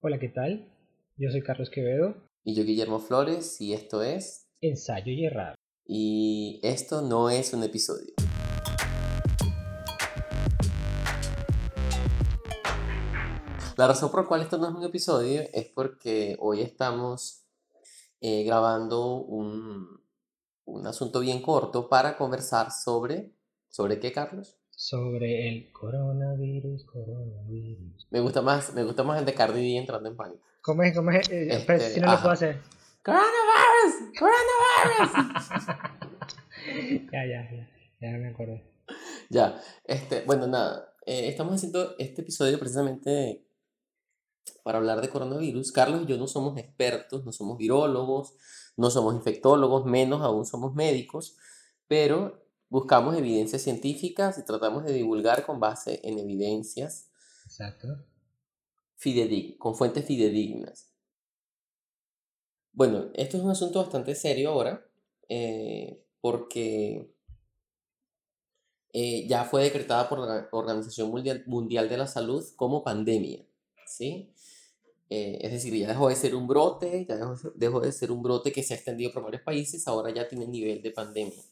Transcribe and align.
Hola, 0.00 0.20
¿qué 0.20 0.28
tal? 0.28 0.72
Yo 1.16 1.28
soy 1.28 1.42
Carlos 1.42 1.70
Quevedo. 1.70 2.14
Y 2.44 2.54
yo 2.54 2.62
Guillermo 2.62 3.00
Flores 3.00 3.60
y 3.60 3.72
esto 3.72 4.04
es... 4.04 4.46
Ensayo 4.60 5.10
y 5.10 5.26
errar. 5.26 5.56
Y 5.84 6.60
esto 6.62 7.02
no 7.02 7.30
es 7.30 7.52
un 7.52 7.64
episodio. 7.64 8.14
La 13.76 13.88
razón 13.88 14.12
por 14.12 14.22
la 14.22 14.28
cual 14.28 14.42
esto 14.42 14.56
no 14.58 14.68
es 14.68 14.74
un 14.76 14.84
episodio 14.84 15.42
es 15.52 15.66
porque 15.66 16.36
hoy 16.38 16.60
estamos 16.60 17.48
eh, 18.20 18.44
grabando 18.44 19.16
un, 19.16 20.00
un 20.64 20.86
asunto 20.86 21.18
bien 21.18 21.42
corto 21.42 21.88
para 21.88 22.16
conversar 22.16 22.70
sobre... 22.70 23.34
¿Sobre 23.68 23.98
qué, 23.98 24.12
Carlos? 24.12 24.57
Sobre 24.80 25.48
el 25.48 25.72
coronavirus, 25.72 26.84
coronavirus. 26.84 28.06
Me 28.10 28.20
gusta 28.20 28.42
más, 28.42 28.72
me 28.74 28.84
gusta 28.84 29.02
más 29.02 29.18
el 29.18 29.24
de 29.24 29.34
Cardi 29.34 29.60
B 29.60 29.76
entrando 29.76 30.08
en 30.08 30.14
pánico. 30.16 30.40
¿Cómo 30.62 30.84
es? 30.84 30.94
¿Cómo 30.94 31.10
es? 31.10 31.28
Eh, 31.30 31.48
espera, 31.50 31.78
Este, 31.78 31.94
si 31.94 32.00
no 32.00 32.06
lo 32.06 32.12
ajá. 32.12 32.22
puedo 32.22 32.32
hacer. 32.34 32.60
¡Coronavirus! 33.02 34.18
¡Coronavirus! 34.20 35.66
Ya, 37.12 37.26
ya, 37.26 37.50
ya. 37.50 37.68
Ya 38.00 38.18
me 38.18 38.28
acuerdo. 38.28 38.60
Ya, 39.30 39.60
este, 39.84 40.22
bueno, 40.26 40.46
nada, 40.46 40.94
eh, 41.06 41.26
estamos 41.26 41.54
haciendo 41.54 41.96
este 41.98 42.22
episodio 42.22 42.56
precisamente 42.60 43.44
para 44.62 44.78
hablar 44.78 45.00
de 45.00 45.08
coronavirus. 45.08 45.72
Carlos 45.72 46.02
y 46.02 46.06
yo 46.06 46.18
no 46.18 46.28
somos 46.28 46.56
expertos, 46.56 47.24
no 47.24 47.32
somos 47.32 47.58
virólogos, 47.58 48.34
no 48.76 48.90
somos 48.90 49.16
infectólogos, 49.16 49.86
menos 49.86 50.20
aún 50.22 50.46
somos 50.46 50.72
médicos, 50.74 51.36
pero 51.88 52.47
buscamos 52.68 53.16
evidencias 53.16 53.62
científicas 53.62 54.38
y 54.38 54.44
tratamos 54.44 54.84
de 54.84 54.92
divulgar 54.92 55.46
con 55.46 55.60
base 55.60 56.00
en 56.02 56.18
evidencias 56.18 57.10
Exacto. 57.46 57.88
fidedignas, 58.96 59.58
con 59.58 59.74
fuentes 59.74 60.04
fidedignas. 60.04 60.92
Bueno, 62.72 63.10
esto 63.14 63.36
es 63.36 63.42
un 63.42 63.50
asunto 63.50 63.80
bastante 63.80 64.14
serio 64.14 64.50
ahora, 64.50 64.86
eh, 65.28 66.04
porque 66.20 67.12
eh, 68.92 69.26
ya 69.26 69.44
fue 69.44 69.64
decretada 69.64 70.08
por 70.08 70.20
la 70.20 70.48
Organización 70.52 71.10
Mundial, 71.10 71.42
Mundial 71.46 71.88
de 71.88 71.96
la 71.96 72.06
Salud 72.06 72.44
como 72.56 72.84
pandemia, 72.84 73.44
¿sí? 73.86 74.32
Eh, 75.10 75.38
es 75.40 75.52
decir, 75.52 75.74
ya 75.74 75.88
dejó 75.88 76.08
de 76.08 76.16
ser 76.16 76.34
un 76.34 76.46
brote, 76.46 77.06
ya 77.08 77.16
dejó, 77.16 77.34
dejó 77.54 77.80
de 77.80 77.92
ser 77.92 78.12
un 78.12 78.22
brote 78.22 78.52
que 78.52 78.62
se 78.62 78.74
ha 78.74 78.76
extendido 78.76 79.12
por 79.12 79.22
varios 79.22 79.42
países, 79.42 79.88
ahora 79.88 80.12
ya 80.12 80.28
tiene 80.28 80.46
nivel 80.46 80.82
de 80.82 80.90
pandemia. 80.90 81.42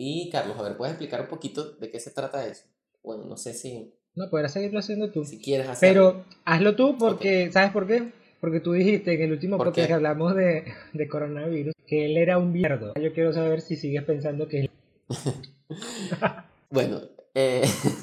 Y 0.00 0.30
Carlos, 0.30 0.56
a 0.56 0.62
ver, 0.62 0.76
¿puedes 0.76 0.92
explicar 0.92 1.22
un 1.22 1.26
poquito 1.26 1.72
de 1.72 1.90
qué 1.90 1.98
se 1.98 2.12
trata 2.12 2.46
eso? 2.46 2.66
Bueno, 3.02 3.24
no 3.24 3.36
sé 3.36 3.52
si, 3.52 3.92
No, 4.14 4.30
podrás 4.30 4.52
seguirlo 4.52 4.78
haciendo 4.78 5.10
tú. 5.10 5.24
si 5.24 5.42
quieres 5.42 5.66
hacerlo. 5.68 6.12
Pero 6.12 6.24
hazlo 6.44 6.76
tú 6.76 6.96
porque, 6.96 7.50
¿sabes 7.50 7.72
por 7.72 7.88
qué? 7.88 8.12
Porque 8.40 8.60
tú 8.60 8.74
dijiste 8.74 9.14
en 9.14 9.22
el 9.22 9.32
último 9.32 9.56
¿Por 9.56 9.66
podcast 9.66 9.88
que 9.88 9.92
hablamos 9.94 10.36
de, 10.36 10.72
de 10.92 11.08
coronavirus 11.08 11.74
que 11.84 12.04
él 12.04 12.16
era 12.16 12.38
un 12.38 12.52
mierdo. 12.52 12.94
Yo 12.94 13.12
quiero 13.12 13.32
saber 13.32 13.60
si 13.60 13.74
sigues 13.74 14.04
pensando 14.04 14.46
que 14.46 14.60
él... 14.60 14.70
Bueno, 16.70 17.00
eh, 17.34 17.62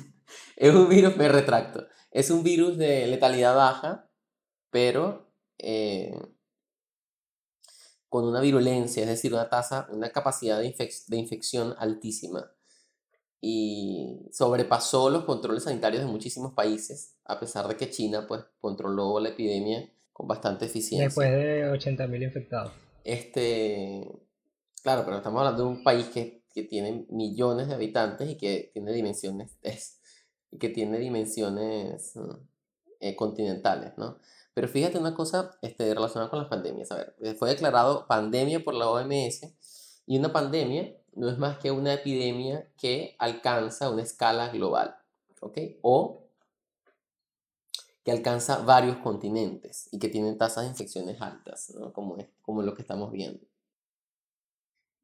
es 0.57 0.75
un 0.75 0.89
virus, 0.89 1.15
me 1.15 1.29
retracto, 1.29 1.87
es 2.11 2.29
un 2.29 2.43
virus 2.43 2.77
de 2.77 3.07
letalidad 3.07 3.55
baja, 3.55 4.09
pero 4.69 5.31
eh, 5.59 6.13
con 8.15 8.23
una 8.25 8.39
virulencia, 8.39 9.03
es 9.03 9.09
decir, 9.09 9.33
una 9.33 9.49
tasa, 9.49 9.89
una 9.91 10.09
capacidad 10.09 10.57
de, 10.57 10.73
infec- 10.73 11.05
de 11.07 11.17
infección 11.17 11.75
altísima. 11.77 12.49
Y 13.41 14.29
sobrepasó 14.31 15.09
los 15.09 15.25
controles 15.25 15.63
sanitarios 15.63 16.01
de 16.01 16.07
muchísimos 16.09 16.53
países, 16.53 17.15
a 17.25 17.37
pesar 17.41 17.67
de 17.67 17.75
que 17.75 17.89
China 17.89 18.25
pues, 18.25 18.41
controló 18.61 19.19
la 19.19 19.27
epidemia 19.29 19.91
con 20.13 20.29
bastante 20.29 20.63
eficiencia. 20.63 21.07
Después 21.07 21.29
de 21.29 21.69
80.000 21.69 22.23
infectados. 22.23 22.71
Este, 23.03 24.09
claro, 24.81 25.03
pero 25.03 25.17
estamos 25.17 25.39
hablando 25.39 25.63
de 25.63 25.69
un 25.71 25.83
país 25.83 26.05
que, 26.07 26.45
que 26.53 26.63
tiene 26.63 27.05
millones 27.09 27.67
de 27.67 27.73
habitantes 27.73 28.29
y 28.29 28.37
que 28.37 28.71
tiene 28.73 28.93
dimensiones, 28.93 29.57
es, 29.61 29.99
y 30.51 30.57
que 30.57 30.69
tiene 30.69 30.99
dimensiones 30.99 32.13
eh, 33.01 33.13
continentales, 33.17 33.91
¿no? 33.97 34.19
Pero 34.55 34.69
fíjate 34.69 34.97
una 34.97 35.13
cosa 35.13 35.51
este, 35.61 35.93
relacionada 35.93 36.29
con 36.31 36.39
las 36.39 36.47
pandemias. 36.47 36.89
A 36.91 36.95
ver, 36.95 37.15
eh, 37.19 37.33
fue 37.33 37.49
declarado 37.49 38.07
pandemia 38.07 38.63
por 38.63 38.73
la 38.73 38.89
OMS 38.89 39.41
y 40.07 40.17
una 40.17 40.31
pandemia 40.31 40.95
no 41.13 41.29
es 41.29 41.37
más 41.37 41.57
que 41.59 41.71
una 41.71 41.93
epidemia 41.93 42.71
que 42.77 43.17
alcanza 43.19 43.89
una 43.89 44.01
escala 44.01 44.47
global, 44.49 44.95
¿ok? 45.41 45.57
O 45.81 46.23
que 48.05 48.11
alcanza 48.11 48.59
varios 48.59 48.97
continentes 48.97 49.89
y 49.91 49.99
que 49.99 50.07
tienen 50.07 50.37
tasas 50.37 50.63
de 50.63 50.69
infecciones 50.69 51.21
altas, 51.21 51.73
¿no? 51.75 51.91
como, 51.91 52.17
es, 52.17 52.27
como 52.41 52.61
lo 52.61 52.73
que 52.75 52.81
estamos 52.81 53.11
viendo. 53.11 53.45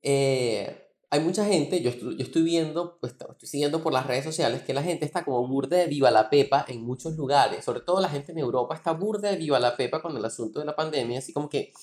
Eh, 0.02 0.91
hay 1.14 1.20
mucha 1.20 1.46
gente, 1.46 1.82
yo 1.82 1.90
estoy, 1.90 2.16
yo 2.16 2.24
estoy 2.24 2.42
viendo, 2.42 2.98
pues 3.02 3.12
estoy 3.12 3.48
siguiendo 3.48 3.84
por 3.84 3.92
las 3.92 4.08
redes 4.08 4.24
sociales 4.24 4.62
que 4.62 4.74
la 4.74 4.82
gente 4.82 5.06
está 5.06 5.26
como 5.26 5.46
burda 5.46 5.76
de 5.76 5.88
viva 5.88 6.10
la 6.10 6.30
pepa 6.30 6.66
en 6.70 6.82
muchos 6.84 7.18
lugares, 7.18 7.66
sobre 7.66 7.82
todo 7.82 8.00
la 8.00 8.08
gente 8.08 8.32
en 8.32 8.40
Europa 8.40 8.76
está 8.76 8.94
burda 8.94 9.30
de 9.30 9.38
viva 9.38 9.60
la 9.60 9.76
pepa 9.76 10.02
con 10.02 10.16
el 10.16 10.24
asunto 10.24 10.62
de 10.62 10.66
la 10.66 10.76
pandemia, 10.76 11.20
así 11.20 11.34
como 11.34 11.50
que, 11.50 11.74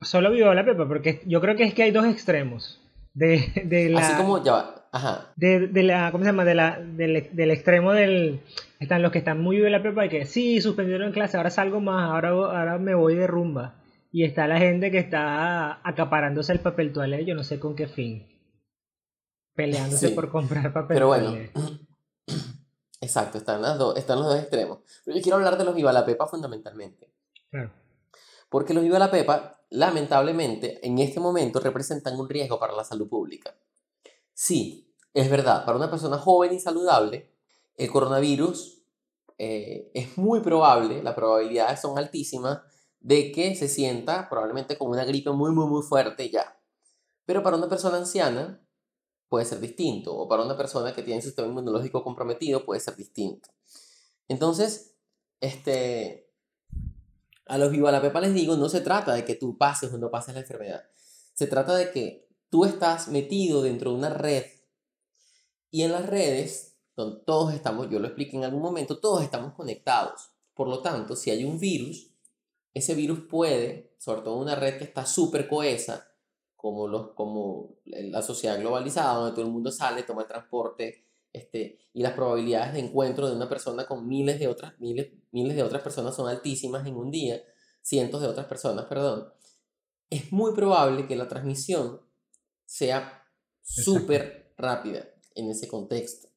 Solo 0.00 0.30
vivo 0.30 0.54
la 0.54 0.64
pepa 0.64 0.86
porque 0.86 1.22
yo 1.26 1.40
creo 1.40 1.56
que 1.56 1.64
es 1.64 1.74
que 1.74 1.82
hay 1.82 1.90
dos 1.90 2.06
extremos. 2.06 2.80
De, 3.14 3.50
de 3.64 3.88
la... 3.88 4.00
así 4.00 4.14
como, 4.16 4.44
ya 4.44 4.74
ajá, 4.92 5.32
de, 5.34 5.66
de 5.66 5.82
la, 5.82 6.12
¿cómo 6.12 6.22
se 6.22 6.30
llama? 6.30 6.44
De 6.44 6.54
la, 6.54 6.78
del, 6.78 7.30
del 7.32 7.50
extremo 7.50 7.92
del, 7.92 8.40
están 8.78 9.02
los 9.02 9.10
que 9.10 9.18
están 9.18 9.40
muy 9.40 9.56
de 9.56 9.70
la 9.70 9.82
prepa 9.82 10.06
y 10.06 10.08
que 10.08 10.24
sí, 10.24 10.60
suspendieron 10.60 11.10
clase, 11.10 11.36
ahora 11.36 11.50
salgo 11.50 11.80
más, 11.80 12.10
ahora, 12.10 12.28
ahora 12.28 12.78
me 12.78 12.94
voy 12.94 13.16
de 13.16 13.26
rumba. 13.26 13.74
Y 14.12 14.24
está 14.24 14.46
la 14.46 14.58
gente 14.58 14.90
que 14.90 14.98
está 14.98 15.80
acaparándose 15.82 16.52
el 16.52 16.60
papel 16.60 16.92
toalé, 16.92 17.24
yo 17.24 17.34
no 17.34 17.42
sé 17.42 17.58
con 17.58 17.74
qué 17.74 17.88
fin. 17.88 18.24
Peleándose 19.58 20.10
Sí. 20.10 20.14
por 20.14 20.30
comprar 20.30 20.72
papel 20.72 20.94
pero 20.94 21.08
bueno, 21.08 21.34
exacto, 23.00 23.38
están, 23.38 23.60
las 23.60 23.76
dos, 23.76 23.96
están 23.96 24.20
los 24.20 24.28
dos 24.28 24.38
extremos. 24.38 24.78
Pero 25.04 25.16
yo 25.16 25.22
quiero 25.22 25.36
hablar 25.36 25.58
de 25.58 25.64
los 25.64 25.74
viva 25.74 25.92
la 25.92 26.06
pepa 26.06 26.28
fundamentalmente. 26.28 27.12
Claro. 27.50 27.72
Porque 28.48 28.72
los 28.72 28.82
Viva 28.84 28.98
la 29.00 29.10
Pepa, 29.10 29.60
lamentablemente, 29.70 30.86
en 30.86 30.98
este 31.00 31.18
momento 31.18 31.58
representan 31.60 32.18
un 32.18 32.28
riesgo 32.28 32.58
para 32.60 32.72
la 32.72 32.84
salud 32.84 33.08
pública. 33.08 33.54
Sí, 34.32 34.94
es 35.12 35.28
verdad, 35.28 35.64
para 35.64 35.76
una 35.76 35.90
persona 35.90 36.18
joven 36.18 36.54
y 36.54 36.60
saludable, 36.60 37.34
el 37.76 37.90
coronavirus 37.90 38.84
eh, 39.38 39.90
es 39.92 40.16
muy 40.16 40.40
probable, 40.40 41.02
las 41.02 41.14
probabilidades 41.14 41.80
son 41.80 41.98
altísimas, 41.98 42.60
de 43.00 43.32
que 43.32 43.54
se 43.56 43.68
sienta 43.68 44.28
probablemente 44.28 44.78
con 44.78 44.88
una 44.88 45.04
gripe 45.04 45.30
muy, 45.30 45.50
muy, 45.50 45.66
muy 45.66 45.82
fuerte 45.82 46.30
ya. 46.30 46.58
Pero 47.26 47.42
para 47.42 47.56
una 47.56 47.68
persona 47.68 47.98
anciana 47.98 48.62
puede 49.28 49.44
ser 49.44 49.60
distinto, 49.60 50.16
o 50.16 50.28
para 50.28 50.42
una 50.42 50.56
persona 50.56 50.94
que 50.94 51.02
tiene 51.02 51.18
un 51.18 51.22
sistema 51.22 51.48
inmunológico 51.48 52.02
comprometido 52.02 52.64
puede 52.64 52.80
ser 52.80 52.96
distinto. 52.96 53.50
Entonces, 54.26 54.96
este, 55.40 56.30
a 57.46 57.58
los 57.58 57.70
Viva 57.70 57.92
la 57.92 58.02
Pepa 58.02 58.20
les 58.20 58.34
digo, 58.34 58.56
no 58.56 58.68
se 58.68 58.80
trata 58.80 59.14
de 59.14 59.24
que 59.24 59.34
tú 59.34 59.56
pases 59.56 59.92
o 59.92 59.98
no 59.98 60.10
pases 60.10 60.34
la 60.34 60.40
enfermedad. 60.40 60.84
Se 61.34 61.46
trata 61.46 61.76
de 61.76 61.90
que 61.90 62.28
tú 62.50 62.64
estás 62.64 63.08
metido 63.08 63.62
dentro 63.62 63.90
de 63.90 63.96
una 63.96 64.10
red 64.10 64.44
y 65.70 65.82
en 65.82 65.92
las 65.92 66.06
redes, 66.06 66.78
todos 66.94 67.54
estamos, 67.54 67.88
yo 67.90 67.98
lo 67.98 68.06
expliqué 68.06 68.36
en 68.36 68.44
algún 68.44 68.62
momento, 68.62 68.98
todos 68.98 69.22
estamos 69.22 69.54
conectados. 69.54 70.30
Por 70.54 70.68
lo 70.68 70.80
tanto, 70.80 71.14
si 71.14 71.30
hay 71.30 71.44
un 71.44 71.58
virus, 71.58 72.10
ese 72.74 72.94
virus 72.94 73.20
puede, 73.28 73.94
sobre 73.98 74.22
todo 74.22 74.36
una 74.36 74.54
red 74.54 74.78
que 74.78 74.84
está 74.84 75.06
súper 75.06 75.48
cohesa, 75.48 76.08
como, 76.58 76.88
los, 76.88 77.12
como 77.12 77.76
la 77.84 78.20
sociedad 78.20 78.58
globalizada, 78.58 79.14
donde 79.14 79.32
todo 79.32 79.46
el 79.46 79.52
mundo 79.52 79.70
sale, 79.70 80.02
toma 80.02 80.22
el 80.22 80.28
transporte, 80.28 81.04
este, 81.32 81.78
y 81.94 82.02
las 82.02 82.14
probabilidades 82.14 82.72
de 82.72 82.80
encuentro 82.80 83.28
de 83.28 83.36
una 83.36 83.48
persona 83.48 83.86
con 83.86 84.08
miles 84.08 84.40
de 84.40 84.48
otras, 84.48 84.78
miles, 84.80 85.12
miles 85.30 85.54
de 85.54 85.62
otras 85.62 85.82
personas 85.82 86.16
son 86.16 86.28
altísimas 86.28 86.84
en 86.84 86.96
un 86.96 87.12
día, 87.12 87.40
cientos 87.80 88.20
de 88.20 88.26
otras 88.26 88.46
personas, 88.46 88.86
perdón, 88.86 89.32
es 90.10 90.32
muy 90.32 90.52
probable 90.52 91.06
que 91.06 91.14
la 91.14 91.28
transmisión 91.28 92.00
sea 92.66 93.24
súper 93.62 94.52
rápida 94.56 95.08
en 95.36 95.50
ese 95.50 95.68
contexto. 95.68 96.28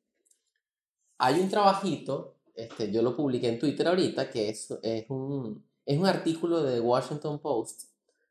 Hay 1.17 1.39
un 1.39 1.49
trabajito, 1.49 2.35
este, 2.53 2.91
yo 2.91 3.01
lo 3.01 3.15
publiqué 3.15 3.49
en 3.49 3.57
Twitter 3.57 3.87
ahorita, 3.87 4.29
que 4.29 4.49
es, 4.49 4.69
es, 4.83 5.09
un, 5.09 5.65
es 5.83 5.97
un 5.97 6.05
artículo 6.05 6.61
de 6.61 6.75
The 6.75 6.81
Washington 6.81 7.39
Post, 7.39 7.89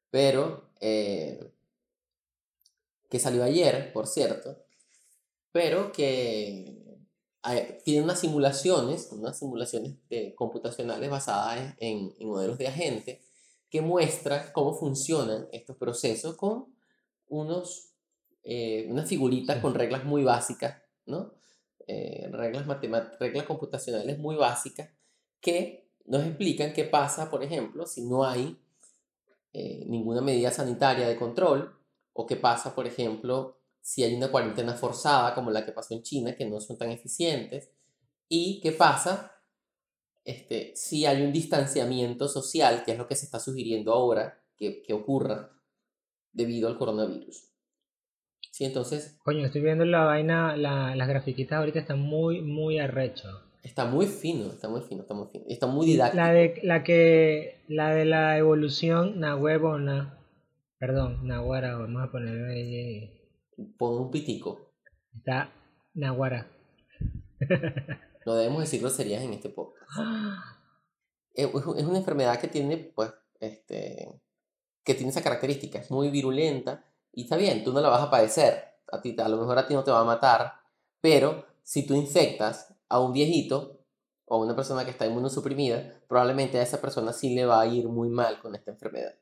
pero 0.08 0.70
eh, 0.81 1.52
que 3.10 3.18
salió 3.18 3.42
ayer, 3.44 3.92
por 3.92 4.06
cierto, 4.06 4.56
pero 5.52 5.92
que 5.92 6.78
hay- 7.42 7.78
tiene 7.84 8.02
unas 8.04 8.20
simulaciones, 8.20 9.08
unas 9.12 9.38
simulaciones 9.38 9.96
de- 10.08 10.34
computacionales 10.34 11.10
basadas 11.10 11.74
en, 11.78 12.14
en 12.18 12.28
modelos 12.28 12.58
de 12.58 12.68
agente 12.68 13.22
que 13.68 13.80
muestra 13.82 14.52
cómo 14.52 14.74
funcionan 14.74 15.48
estos 15.52 15.76
procesos 15.76 16.36
con 16.36 16.66
unos, 17.28 17.90
eh, 18.42 18.86
unas 18.90 19.08
figuritas 19.08 19.60
con 19.60 19.74
reglas 19.74 20.04
muy 20.04 20.24
básicas, 20.24 20.82
¿no? 21.06 21.32
Eh, 21.86 22.28
reglas, 22.32 22.66
reglas 23.18 23.46
computacionales 23.46 24.18
muy 24.18 24.36
básicas 24.36 24.90
que 25.40 25.88
nos 26.04 26.24
explican 26.24 26.72
qué 26.72 26.84
pasa, 26.84 27.30
por 27.30 27.42
ejemplo, 27.42 27.86
si 27.86 28.02
no 28.02 28.24
hay 28.24 28.56
eh, 29.52 29.84
ninguna 29.88 30.20
medida 30.20 30.50
sanitaria 30.50 31.08
de 31.08 31.16
control, 31.16 31.76
o 32.20 32.26
qué 32.26 32.37
pasa, 32.37 32.75
por 32.75 32.87
ejemplo, 32.87 33.56
si 33.81 34.02
hay 34.02 34.14
una 34.14 34.31
cuarentena 34.31 34.75
forzada 34.75 35.34
como 35.34 35.50
la 35.50 35.64
que 35.64 35.72
pasó 35.72 35.94
en 35.94 36.02
China, 36.02 36.37
que 36.37 36.44
no 36.44 36.61
son 36.61 36.76
tan 36.76 36.90
eficientes, 36.90 37.70
y 38.28 38.61
qué 38.61 38.72
pasa 38.72 39.32
este, 40.25 40.72
si 40.76 41.06
hay 41.06 41.22
un 41.22 41.32
distanciamiento 41.32 42.28
social, 42.28 42.82
que 42.84 42.93
es 42.93 42.99
lo 42.99 43.06
que 43.06 43.17
se 43.17 43.25
está 43.25 43.40
sugiriendo 43.40 43.94
ahora 43.94 44.43
que, 44.58 44.82
que 44.82 44.93
ocurra 44.93 45.50
debido 46.32 46.69
al 46.69 46.76
coronavirus. 46.76 47.49
Sí, 48.50 48.67
entonces... 48.67 49.19
Coño, 49.25 49.46
estoy 49.46 49.62
viendo 49.62 49.87
la 49.87 50.05
vaina, 50.05 50.56
la, 50.58 50.94
las 50.94 51.08
grafiquitas 51.08 51.58
ahorita 51.58 51.78
están 51.78 52.00
muy, 52.00 52.43
muy 52.43 52.78
arrecho. 52.78 53.28
Está 53.62 53.87
muy 53.87 54.06
fino, 54.06 54.46
está 54.46 54.69
muy 54.69 54.82
fino, 54.82 55.02
está 55.02 55.14
muy 55.14 55.28
fino. 55.28 55.44
Está 55.49 55.67
muy 55.67 55.87
didáctico. 55.87 56.22
La 56.22 56.32
de 56.32 56.61
la 56.62 56.84
que 56.84 57.62
la 57.69 57.94
de 57.94 58.05
la 58.05 58.37
evolución 58.37 59.20
nahuebona, 59.20 60.19
perdón, 60.81 61.29
nahuara, 61.29 61.77
vamos 61.77 62.03
a 62.03 62.11
poner 62.11 62.47
ahí. 62.47 63.21
Pon 63.77 64.00
un 64.00 64.11
pitico. 64.11 64.73
Está 65.15 65.53
nahuara. 65.93 66.50
no 68.27 68.35
debemos 68.35 68.62
decir 68.62 68.81
groserías 68.81 69.23
en 69.23 69.35
este 69.35 69.50
podcast. 69.50 69.91
es, 71.35 71.47
es 71.47 71.85
una 71.85 71.99
enfermedad 71.99 72.41
que 72.41 72.49
tiene, 72.49 72.79
pues, 72.79 73.12
este, 73.41 74.21
que 74.82 74.94
tiene 74.94 75.11
esa 75.11 75.23
característica, 75.23 75.79
es 75.79 75.91
muy 75.91 76.11
virulenta 76.11 76.85
y 77.12 77.25
está 77.25 77.37
bien, 77.37 77.62
tú 77.62 77.73
no 77.73 77.81
la 77.81 77.91
vas 77.91 78.03
a 78.03 78.11
padecer, 78.11 78.65
a, 78.91 79.03
ti, 79.03 79.15
a 79.19 79.29
lo 79.29 79.37
mejor 79.37 79.59
a 79.59 79.67
ti 79.67 79.75
no 79.75 79.85
te 79.85 79.91
va 79.91 80.00
a 80.00 80.05
matar, 80.05 80.55
pero 81.00 81.44
si 81.62 81.87
tú 81.87 81.94
infectas 81.94 82.75
a 82.88 83.00
un 83.00 83.12
viejito 83.12 83.85
o 84.25 84.37
a 84.37 84.44
una 84.44 84.56
persona 84.56 84.85
que 84.85 84.91
está 84.91 85.06
inmunosuprimida, 85.06 86.00
probablemente 86.09 86.59
a 86.59 86.62
esa 86.62 86.81
persona 86.81 87.12
sí 87.12 87.35
le 87.35 87.44
va 87.44 87.61
a 87.61 87.67
ir 87.67 87.88
muy 87.88 88.09
mal 88.09 88.41
con 88.41 88.55
esta 88.55 88.71
enfermedad. 88.71 89.15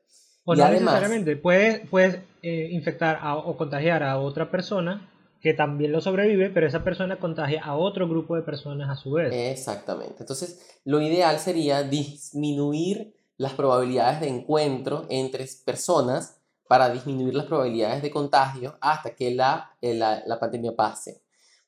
O 0.49 0.55
no 0.55 0.67
necesariamente, 0.67 1.35
puedes, 1.35 1.87
puedes 1.89 2.19
eh, 2.41 2.69
infectar 2.71 3.19
o 3.45 3.55
contagiar 3.55 4.01
a 4.01 4.19
otra 4.19 4.49
persona 4.49 5.07
que 5.41 5.53
también 5.53 5.91
lo 5.91 6.01
sobrevive, 6.01 6.49
pero 6.49 6.67
esa 6.67 6.83
persona 6.83 7.17
contagia 7.17 7.63
a 7.63 7.77
otro 7.77 8.09
grupo 8.09 8.35
de 8.35 8.41
personas 8.41 8.89
a 8.89 8.95
su 8.95 9.11
vez. 9.11 9.31
Exactamente. 9.31 10.15
Entonces, 10.19 10.79
lo 10.85 11.01
ideal 11.01 11.39
sería 11.39 11.83
disminuir 11.83 13.13
las 13.37 13.53
probabilidades 13.53 14.21
de 14.21 14.27
encuentro 14.27 15.05
entre 15.09 15.45
personas 15.63 16.41
para 16.67 16.89
disminuir 16.89 17.35
las 17.35 17.45
probabilidades 17.45 18.01
de 18.01 18.11
contagio 18.11 18.77
hasta 18.81 19.15
que 19.15 19.31
la, 19.31 19.71
la, 19.81 20.23
la 20.25 20.39
pandemia 20.39 20.75
pase. 20.75 21.21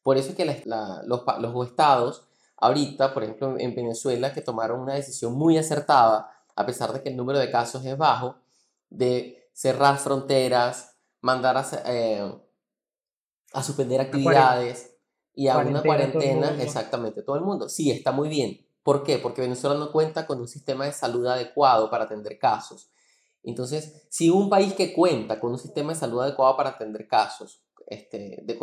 Por 0.03 0.17
eso 0.17 0.29
es 0.29 0.35
que 0.35 0.45
los, 0.45 1.21
los 1.39 1.67
estados, 1.67 2.23
ahorita, 2.57 3.13
por 3.13 3.23
ejemplo, 3.23 3.55
en 3.57 3.75
Venezuela, 3.75 4.33
que 4.33 4.41
tomaron 4.41 4.79
una 4.79 4.95
decisión 4.95 5.33
muy 5.33 5.57
acertada, 5.57 6.31
a 6.55 6.65
pesar 6.65 6.91
de 6.91 7.01
que 7.01 7.09
el 7.09 7.15
número 7.15 7.39
de 7.39 7.51
casos 7.51 7.85
es 7.85 7.97
bajo, 7.97 8.35
de 8.91 9.49
cerrar 9.53 9.97
fronteras, 9.97 10.99
mandar 11.21 11.57
a, 11.57 11.65
eh, 11.87 12.31
a 13.53 13.63
suspender 13.63 13.99
actividades 13.99 14.95
y 15.33 15.47
a 15.47 15.57
una 15.57 15.81
cuarentena, 15.81 16.61
exactamente, 16.61 17.23
todo 17.23 17.37
el 17.37 17.41
mundo. 17.41 17.69
Sí, 17.69 17.89
está 17.89 18.11
muy 18.11 18.29
bien. 18.29 18.63
¿Por 18.83 19.03
qué? 19.03 19.17
Porque 19.17 19.41
Venezuela 19.41 19.75
no 19.77 19.91
cuenta 19.91 20.27
con 20.27 20.39
un 20.39 20.47
sistema 20.47 20.85
de 20.85 20.91
salud 20.91 21.25
adecuado 21.25 21.89
para 21.89 22.03
atender 22.03 22.37
casos. 22.37 22.91
Entonces, 23.43 24.05
si 24.09 24.29
un 24.29 24.49
país 24.49 24.73
que 24.73 24.93
cuenta 24.93 25.39
con 25.39 25.51
un 25.51 25.59
sistema 25.59 25.93
de 25.93 25.99
salud 25.99 26.21
adecuado 26.21 26.55
para 26.57 26.71
atender 26.71 27.07
casos, 27.07 27.63
este, 27.87 28.39
de 28.43 28.59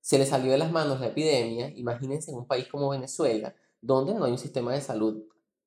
se 0.00 0.18
le 0.18 0.26
salió 0.26 0.50
de 0.50 0.58
las 0.58 0.72
manos 0.72 1.00
la 1.00 1.08
epidemia, 1.08 1.70
imagínense 1.76 2.30
en 2.30 2.38
un 2.38 2.46
país 2.46 2.66
como 2.68 2.90
Venezuela, 2.90 3.54
donde 3.80 4.14
no 4.14 4.24
hay 4.24 4.32
un 4.32 4.38
sistema 4.38 4.72
de 4.72 4.80
salud 4.80 5.24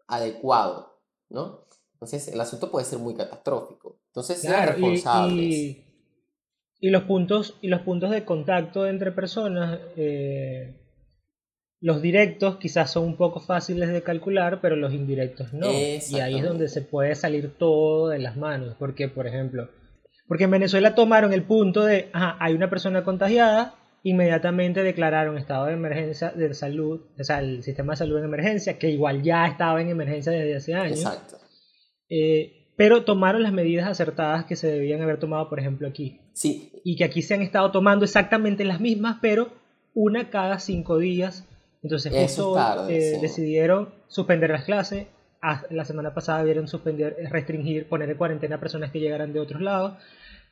adecuado, 0.08 1.00
¿no? 1.30 1.66
Entonces 2.04 2.34
el 2.34 2.42
asunto 2.42 2.70
puede 2.70 2.86
ser 2.86 3.00
muy 3.00 3.16
catastrófico. 3.16 3.98
Entonces 4.08 4.42
sean 4.42 4.68
responsables. 4.68 5.78
Y, 6.80 6.90
los 6.90 7.04
puntos, 7.04 7.58
y 7.62 7.70
los 7.70 7.82
puntos 7.82 8.12
de 8.12 8.26
contacto 8.26 8.86
entre 8.86 9.14
personas, 9.14 9.80
eh, 9.96 10.82
los 11.80 12.02
directos 12.02 12.58
quizás 12.58 12.92
son 12.92 13.06
un 13.06 13.16
poco 13.16 13.40
fáciles 13.40 13.88
de 13.88 14.04
calcular, 14.04 14.60
pero 14.62 14.76
los 14.76 14.94
indirectos 14.94 15.54
no. 15.54 15.72
Y 15.72 16.20
ahí 16.20 16.40
es 16.40 16.44
donde 16.44 16.68
se 16.68 16.82
puede 16.82 17.16
salir 17.16 17.58
todo 17.58 18.10
de 18.10 18.20
las 18.20 18.36
manos. 18.36 18.76
Porque, 18.78 19.08
por 19.08 19.28
ejemplo, 19.28 19.70
porque 20.28 20.44
en 20.44 20.52
Venezuela 20.52 20.94
tomaron 20.94 21.32
el 21.32 21.44
punto 21.44 21.86
de, 21.86 22.10
ajá, 22.12 22.36
hay 22.42 22.54
una 22.54 22.70
persona 22.70 23.06
contagiada, 23.06 23.76
inmediatamente 24.04 24.84
declararon 24.84 25.38
estado 25.38 25.68
de 25.68 25.74
emergencia 25.74 26.32
de 26.32 26.54
salud, 26.54 27.00
o 27.18 27.24
sea, 27.24 27.40
el 27.40 27.64
sistema 27.64 27.94
de 27.94 27.98
salud 27.98 28.18
en 28.18 28.26
emergencia, 28.26 28.78
que 28.78 28.90
igual 28.90 29.24
ya 29.24 29.48
estaba 29.48 29.82
en 29.82 29.88
emergencia 29.88 30.34
desde 30.34 30.58
hace 30.58 30.74
años. 30.74 31.00
Exacto. 31.00 31.43
Eh, 32.16 32.68
pero 32.76 33.04
tomaron 33.06 33.42
las 33.42 33.54
medidas 33.54 33.88
acertadas 33.88 34.46
que 34.46 34.56
se 34.56 34.68
debían 34.68 35.02
haber 35.02 35.20
tomado, 35.20 35.50
por 35.50 35.60
ejemplo, 35.60 35.88
aquí. 35.88 36.20
Sí. 36.34 36.72
Y 36.84 36.96
que 36.96 37.06
aquí 37.06 37.24
se 37.24 37.34
han 37.34 37.42
estado 37.42 37.72
tomando 37.72 38.06
exactamente 38.06 38.66
las 38.66 38.80
mismas, 38.80 39.18
pero 39.20 39.52
una 39.96 40.30
cada 40.30 40.60
cinco 40.60 41.00
días. 41.00 41.48
Entonces, 41.82 42.14
eso 42.14 42.56
eh, 42.88 43.18
decidieron 43.20 43.90
suspender 44.08 44.52
las 44.52 44.64
clases. 44.64 45.08
La 45.72 45.86
semana 45.86 46.14
pasada 46.14 46.44
vieron 46.44 46.68
suspender, 46.68 47.18
restringir, 47.32 47.90
poner 47.90 48.12
en 48.12 48.18
cuarentena 48.18 48.58
a 48.58 48.60
personas 48.60 48.92
que 48.92 49.00
llegaran 49.00 49.34
de 49.34 49.40
otros 49.40 49.62
lados. 49.62 49.98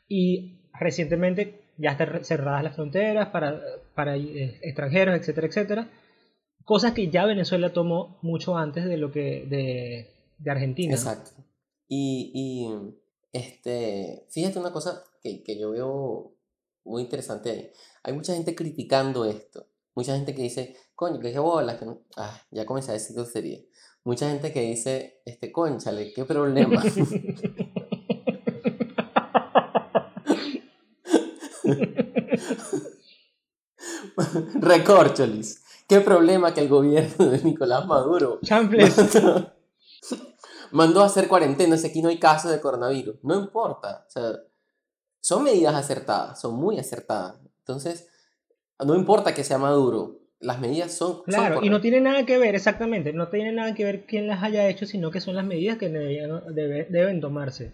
Y 0.08 0.62
recientemente 0.80 1.62
ya 1.78 1.92
están 1.92 2.26
cerradas 2.26 2.64
las 2.64 2.76
fronteras 2.76 3.30
para, 3.30 3.62
para 3.94 4.18
eh, 4.18 4.60
extranjeros, 4.64 5.16
etcétera, 5.16 5.48
etcétera. 5.48 5.88
Cosas 6.66 6.94
que 6.94 7.10
ya 7.10 7.26
Venezuela 7.26 7.72
tomó 7.72 8.20
mucho 8.24 8.58
antes 8.58 8.86
de 8.86 8.98
lo 8.98 9.12
que 9.12 9.46
de, 9.48 10.08
de 10.40 10.52
Argentina. 10.52 10.94
Exacto. 10.94 11.32
Y, 11.94 12.32
y, 12.34 12.72
este, 13.34 14.26
fíjate 14.30 14.58
una 14.58 14.72
cosa 14.72 15.04
que, 15.22 15.44
que 15.44 15.60
yo 15.60 15.72
veo 15.72 16.32
muy 16.86 17.02
interesante 17.02 17.52
ahí. 17.52 17.70
Hay 18.04 18.14
mucha 18.14 18.34
gente 18.34 18.56
criticando 18.56 19.26
esto. 19.26 19.68
Mucha 19.94 20.16
gente 20.16 20.34
que 20.34 20.42
dice, 20.42 20.78
coño, 20.96 21.20
que 21.20 21.34
qué 21.34 21.40
bolas, 21.40 21.78
que 21.78 21.86
no... 21.86 22.04
Ah, 22.16 22.42
ya 22.50 22.66
comencé 22.66 22.92
a 22.92 22.94
decir 22.94 23.22
sería 23.26 23.60
Mucha 24.06 24.30
gente 24.30 24.54
que 24.54 24.62
dice, 24.62 25.20
este, 25.26 25.52
conchale, 25.52 26.14
qué 26.14 26.24
problema. 26.24 26.82
Recorcholis. 34.62 35.62
Qué 35.90 36.00
problema 36.00 36.54
que 36.54 36.62
el 36.62 36.70
gobierno 36.70 37.26
de 37.26 37.44
Nicolás 37.44 37.86
Maduro 37.86 38.40
mandó, 40.72 41.02
a 41.02 41.06
hacer 41.06 41.28
cuarentena. 41.28 41.76
Aquí 41.76 42.02
no 42.02 42.10
hay 42.10 42.18
casos 42.18 42.52
de 42.52 42.62
coronavirus. 42.62 43.16
No 43.24 43.36
importa. 43.36 44.08
son 45.20 45.44
medidas 45.44 45.76
acertadas, 45.76 46.40
son 46.40 46.56
muy 46.56 46.80
acertadas. 46.80 47.36
Entonces, 47.60 48.10
no 48.80 48.96
importa 48.96 49.34
que 49.34 49.44
sea 49.44 49.58
Maduro. 49.58 50.20
Las 50.40 50.60
medidas 50.60 50.92
son. 50.94 51.22
Claro, 51.24 51.60
y 51.62 51.70
no 51.70 51.82
tiene 51.82 52.02
nada 52.02 52.26
que 52.26 52.40
ver, 52.40 52.56
exactamente. 52.56 53.14
No 53.14 53.28
tiene 53.28 53.52
nada 53.52 53.76
que 53.76 53.84
ver 53.84 54.06
quién 54.06 54.28
las 54.28 54.42
haya 54.42 54.68
hecho, 54.68 54.88
sino 54.88 55.12
que 55.12 55.22
son 55.22 55.36
las 55.36 55.46
medidas 55.46 55.78
que 55.78 55.90
deben 55.90 57.22
tomarse 57.22 57.74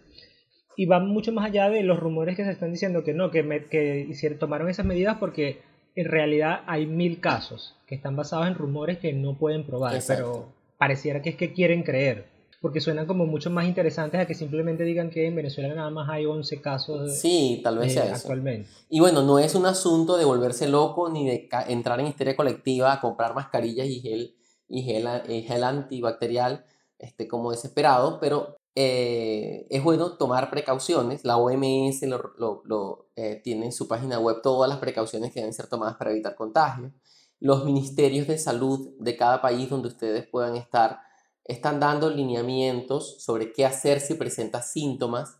y 0.77 0.85
va 0.85 0.99
mucho 0.99 1.33
más 1.33 1.45
allá 1.45 1.69
de 1.69 1.81
los 1.83 1.99
rumores 1.99 2.37
que 2.37 2.45
se 2.45 2.51
están 2.51 2.71
diciendo 2.71 3.03
que 3.03 3.13
no, 3.13 3.31
que, 3.31 3.65
que 3.69 4.29
tomaron 4.39 4.69
esas 4.69 4.85
medidas 4.85 5.17
porque 5.19 5.59
en 5.95 6.05
realidad 6.05 6.61
hay 6.67 6.85
mil 6.85 7.19
casos 7.19 7.75
que 7.87 7.95
están 7.95 8.15
basados 8.15 8.47
en 8.47 8.53
rumores 8.53 8.99
que 8.99 9.11
no 9.11 9.37
pueden 9.37 9.65
probar, 9.65 9.99
pero 10.07 10.53
pareciera 10.77 11.23
que 11.23 11.31
es 11.31 11.35
que 11.35 11.51
quieren 11.51 11.81
creer, 11.81 12.25
porque 12.61 12.81
suenan 12.81 13.05
como 13.05 13.25
mucho 13.25 13.49
más 13.49 13.65
interesantes 13.65 14.19
a 14.19 14.25
que 14.25 14.33
simplemente 14.33 14.83
digan 14.83 15.09
que 15.09 15.27
en 15.27 15.35
Venezuela 15.35 15.73
nada 15.73 15.89
más 15.89 16.09
hay 16.09 16.25
11 16.25 16.61
casos 16.61 17.15
sí, 17.15 17.61
tal 17.63 17.77
vez 17.77 17.93
sea 17.93 18.05
eso. 18.05 18.15
actualmente. 18.15 18.69
Y 18.89 18.99
bueno, 18.99 19.23
no 19.23 19.39
es 19.39 19.53
un 19.55 19.65
asunto 19.65 20.17
de 20.17 20.25
volverse 20.25 20.67
loco 20.67 21.09
ni 21.09 21.27
de 21.27 21.49
entrar 21.67 21.99
en 21.99 22.07
histeria 22.07 22.35
colectiva 22.35 22.93
a 22.93 23.01
comprar 23.01 23.35
mascarillas 23.35 23.87
y 23.87 23.99
gel, 23.99 24.35
y 24.67 24.81
gel, 24.83 25.07
y 25.27 25.41
gel 25.43 25.63
antibacterial 25.63 26.65
este, 26.97 27.27
como 27.27 27.51
desesperado, 27.51 28.19
pero 28.19 28.57
eh, 28.79 29.65
es 29.69 29.83
bueno 29.83 30.17
tomar 30.17 30.51
precauciones. 30.51 31.25
La 31.25 31.37
OMS 31.37 32.03
lo, 32.03 33.09
eh, 33.15 33.41
tiene 33.43 33.65
en 33.65 33.71
su 33.71 33.87
página 33.87 34.19
web 34.19 34.41
todas 34.43 34.69
las 34.69 34.79
precauciones 34.79 35.31
que 35.31 35.39
deben 35.39 35.53
ser 35.53 35.67
tomadas 35.67 35.95
para 35.97 36.11
evitar 36.11 36.35
contagio. 36.35 36.91
Los 37.39 37.65
ministerios 37.65 38.27
de 38.27 38.37
salud 38.37 38.95
de 38.99 39.17
cada 39.17 39.41
país 39.41 39.69
donde 39.69 39.87
ustedes 39.87 40.27
puedan 40.27 40.55
estar 40.55 40.99
están 41.47 41.79
dando 41.79 42.09
lineamientos 42.09 43.23
sobre 43.23 43.53
qué 43.53 43.65
hacer 43.65 44.01
si 44.01 44.15
presentas 44.15 44.71
síntomas. 44.71 45.39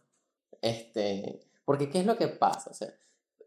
Este, 0.62 1.42
porque 1.66 1.90
¿qué 1.90 2.00
es 2.00 2.06
lo 2.06 2.18
que 2.18 2.30
pasa? 2.30 2.72
O 2.72 2.74
sea, 2.74 2.94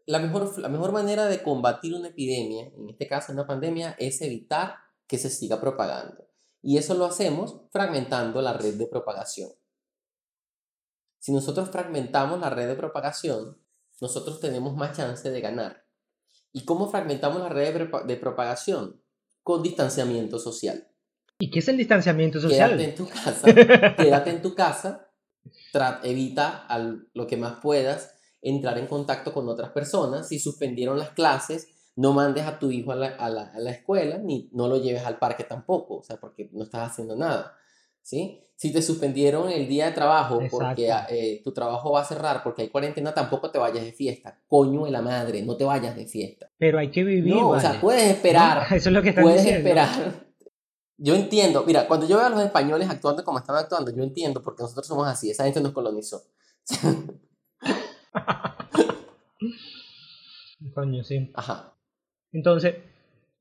la 0.05 0.19
mejor, 0.19 0.57
la 0.59 0.69
mejor 0.69 0.91
manera 0.91 1.25
de 1.25 1.41
combatir 1.41 1.95
una 1.95 2.09
epidemia, 2.09 2.71
en 2.75 2.89
este 2.89 3.07
caso 3.07 3.33
una 3.33 3.47
pandemia, 3.47 3.95
es 3.99 4.21
evitar 4.21 4.75
que 5.07 5.17
se 5.17 5.29
siga 5.29 5.59
propagando. 5.59 6.27
Y 6.61 6.77
eso 6.77 6.93
lo 6.93 7.05
hacemos 7.05 7.61
fragmentando 7.71 8.41
la 8.41 8.53
red 8.53 8.75
de 8.75 8.85
propagación. 8.85 9.49
Si 11.19 11.31
nosotros 11.31 11.69
fragmentamos 11.69 12.39
la 12.39 12.49
red 12.49 12.67
de 12.67 12.75
propagación, 12.75 13.57
nosotros 13.99 14.39
tenemos 14.39 14.75
más 14.75 14.95
chance 14.95 15.29
de 15.29 15.41
ganar. 15.41 15.85
¿Y 16.51 16.65
cómo 16.65 16.89
fragmentamos 16.89 17.41
la 17.41 17.49
red 17.49 17.89
de 18.05 18.17
propagación? 18.17 19.01
Con 19.43 19.63
distanciamiento 19.63 20.37
social. 20.37 20.90
¿Y 21.41 21.49
qué 21.49 21.59
es 21.59 21.67
el 21.67 21.77
distanciamiento 21.77 22.39
social? 22.39 22.77
Quédate 22.77 22.89
en 22.89 22.95
tu 22.95 23.09
casa, 23.09 23.95
quédate 23.97 24.29
en 24.29 24.41
tu 24.43 24.53
casa, 24.53 25.07
evita 26.03 26.67
al, 26.67 27.07
lo 27.15 27.25
que 27.25 27.35
más 27.35 27.55
puedas 27.61 28.15
entrar 28.43 28.77
en 28.77 28.85
contacto 28.85 29.33
con 29.33 29.49
otras 29.49 29.71
personas. 29.71 30.27
Si 30.27 30.37
suspendieron 30.37 30.99
las 30.99 31.09
clases, 31.09 31.67
no 31.95 32.13
mandes 32.13 32.45
a 32.45 32.59
tu 32.59 32.69
hijo 32.69 32.91
a 32.91 32.95
la, 32.95 33.07
a 33.07 33.29
la, 33.29 33.51
a 33.53 33.59
la 33.59 33.71
escuela, 33.71 34.19
ni 34.19 34.49
no 34.53 34.67
lo 34.67 34.77
lleves 34.77 35.03
al 35.03 35.17
parque 35.17 35.43
tampoco, 35.43 35.97
o 35.97 36.03
sea, 36.03 36.17
porque 36.17 36.49
no 36.53 36.63
estás 36.63 36.91
haciendo 36.91 37.15
nada. 37.15 37.55
¿Sí? 38.03 38.39
Si 38.55 38.71
te 38.71 38.83
suspendieron 38.83 39.49
el 39.49 39.67
día 39.67 39.87
de 39.87 39.93
trabajo 39.93 40.39
porque 40.51 40.93
eh, 41.09 41.41
tu 41.43 41.51
trabajo 41.51 41.93
va 41.93 42.01
a 42.01 42.05
cerrar 42.05 42.43
porque 42.43 42.61
hay 42.61 42.69
cuarentena, 42.69 43.11
tampoco 43.11 43.49
te 43.49 43.57
vayas 43.57 43.83
de 43.83 43.91
fiesta. 43.91 44.39
Coño 44.47 44.85
de 44.85 44.91
la 44.91 45.01
madre, 45.01 45.41
no 45.41 45.57
te 45.57 45.63
vayas 45.63 45.95
de 45.95 46.05
fiesta. 46.05 46.51
Pero 46.59 46.77
hay 46.77 46.91
que 46.91 47.03
vivir. 47.03 47.33
No, 47.33 47.49
o 47.49 47.59
sea, 47.59 47.81
puedes 47.81 48.11
esperar. 48.11 48.67
eso 48.71 48.89
es 48.89 48.93
lo 48.93 49.01
que 49.01 49.09
están 49.09 49.23
puedes 49.23 49.43
diciendo. 49.43 49.67
esperar. 49.67 50.30
Yo 51.03 51.15
entiendo, 51.15 51.63
mira, 51.65 51.87
cuando 51.87 52.07
yo 52.07 52.17
veo 52.17 52.27
a 52.27 52.29
los 52.29 52.43
españoles 52.43 52.87
actuando 52.87 53.23
como 53.23 53.39
están 53.39 53.55
actuando, 53.55 53.91
yo 53.91 54.03
entiendo 54.03 54.43
porque 54.43 54.61
nosotros 54.61 54.85
somos 54.85 55.07
así, 55.07 55.31
esa 55.31 55.45
gente 55.45 55.59
nos 55.59 55.71
colonizó. 55.71 56.21
Coño, 60.75 61.03
sí. 61.03 61.31
Ajá. 61.33 61.73
Entonces, 62.31 62.75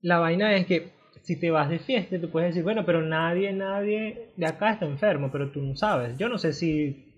la 0.00 0.18
vaina 0.18 0.56
es 0.56 0.66
que 0.66 0.94
si 1.20 1.38
te 1.38 1.50
vas 1.50 1.68
de 1.68 1.80
fiesta, 1.80 2.18
tú 2.18 2.30
puedes 2.30 2.48
decir, 2.48 2.64
bueno, 2.64 2.86
pero 2.86 3.02
nadie, 3.02 3.52
nadie 3.52 4.32
de 4.36 4.46
acá 4.46 4.72
está 4.72 4.86
enfermo, 4.86 5.28
pero 5.30 5.52
tú 5.52 5.60
no 5.60 5.76
sabes. 5.76 6.16
Yo 6.16 6.30
no 6.30 6.38
sé 6.38 6.54
si 6.54 7.12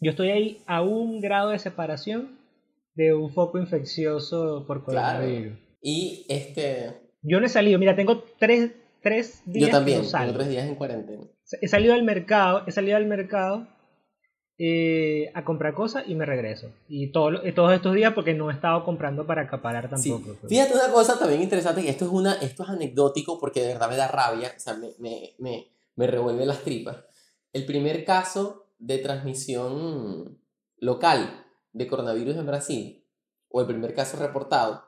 yo 0.00 0.10
estoy 0.10 0.30
ahí 0.30 0.62
a 0.66 0.82
un 0.82 1.22
grado 1.22 1.48
de 1.48 1.58
separación 1.58 2.38
de 2.94 3.14
un 3.14 3.32
foco 3.32 3.58
infeccioso 3.58 4.66
por 4.66 4.84
coronavirus. 4.84 5.56
Claro. 5.56 5.78
Y 5.80 6.26
este... 6.28 7.08
Yo 7.22 7.40
no 7.40 7.46
he 7.46 7.48
salido, 7.48 7.78
mira, 7.78 7.96
tengo 7.96 8.22
tres, 8.38 8.72
tres 9.02 9.42
días. 9.46 9.70
Yo 9.70 9.76
también, 9.76 10.02
no 10.02 10.10
tengo 10.10 10.32
tres 10.34 10.48
días 10.48 10.66
en 10.66 10.74
cuarentena. 10.74 11.24
He 11.60 11.68
salido 11.68 11.94
al 11.94 12.02
mercado, 12.02 12.64
he 12.66 12.72
salido 12.72 12.96
al 12.96 13.06
mercado 13.06 13.66
eh, 14.58 15.30
a 15.34 15.44
comprar 15.44 15.74
cosas 15.74 16.04
y 16.06 16.14
me 16.14 16.26
regreso. 16.26 16.72
Y 16.88 17.12
todo, 17.12 17.40
todos 17.54 17.72
estos 17.72 17.94
días 17.94 18.12
porque 18.12 18.34
no 18.34 18.50
he 18.50 18.54
estado 18.54 18.84
comprando 18.84 19.26
para 19.26 19.42
acaparar 19.42 19.88
tampoco. 19.88 20.36
Sí. 20.42 20.48
Fíjate 20.48 20.74
una 20.74 20.92
cosa 20.92 21.18
también 21.18 21.42
interesante, 21.42 21.82
que 21.82 21.90
esto 21.90 22.06
es, 22.06 22.10
una, 22.10 22.34
esto 22.34 22.64
es 22.64 22.68
anecdótico 22.68 23.38
porque 23.38 23.60
de 23.60 23.68
verdad 23.68 23.88
me 23.88 23.96
da 23.96 24.08
rabia, 24.08 24.52
o 24.56 24.60
sea, 24.60 24.74
me, 24.74 24.90
me, 24.98 25.34
me, 25.38 25.68
me 25.94 26.06
revuelve 26.06 26.44
las 26.44 26.62
tripas. 26.62 26.96
El 27.52 27.66
primer 27.66 28.04
caso 28.04 28.66
de 28.78 28.98
transmisión 28.98 30.38
local 30.78 31.46
de 31.72 31.86
coronavirus 31.86 32.36
en 32.36 32.46
Brasil, 32.46 33.04
o 33.48 33.60
el 33.60 33.66
primer 33.66 33.94
caso 33.94 34.16
reportado, 34.18 34.84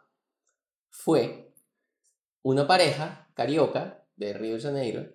fue 0.88 1.55
una 2.43 2.67
pareja 2.67 3.29
carioca 3.35 4.00
de 4.20 4.34
Río 4.34 4.54
de 4.54 4.60
Janeiro 4.60 5.06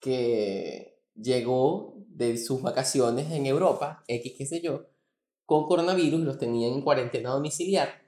que 0.00 0.98
llegó 1.14 1.94
de 2.08 2.38
sus 2.38 2.62
vacaciones 2.62 3.30
en 3.30 3.46
Europa, 3.46 4.02
X 4.08 4.34
qué 4.36 4.46
sé 4.46 4.60
yo, 4.60 4.86
con 5.46 5.66
coronavirus, 5.66 6.20
los 6.20 6.38
tenían 6.38 6.72
en 6.72 6.82
cuarentena 6.82 7.30
domiciliar 7.30 8.02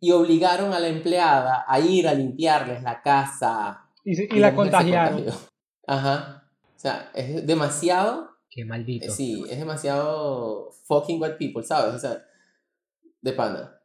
y 0.00 0.12
obligaron 0.12 0.72
a 0.72 0.78
la 0.78 0.88
empleada 0.88 1.64
a 1.66 1.80
ir 1.80 2.06
a 2.06 2.14
limpiarles 2.14 2.82
la 2.82 3.02
casa. 3.02 3.90
Y, 4.04 4.14
se, 4.14 4.28
y 4.30 4.38
la 4.38 4.54
contagiaron. 4.54 5.24
Ajá. 5.86 6.48
O 6.76 6.78
sea, 6.78 7.10
es 7.14 7.44
demasiado. 7.44 8.30
Qué 8.48 8.64
maldito. 8.64 9.12
Sí, 9.12 9.44
es 9.50 9.58
demasiado 9.58 10.70
fucking 10.84 11.20
white 11.20 11.36
people, 11.36 11.64
¿sabes? 11.64 11.94
O 11.94 11.98
sea, 11.98 12.24
de 13.20 13.32
pana. 13.32 13.80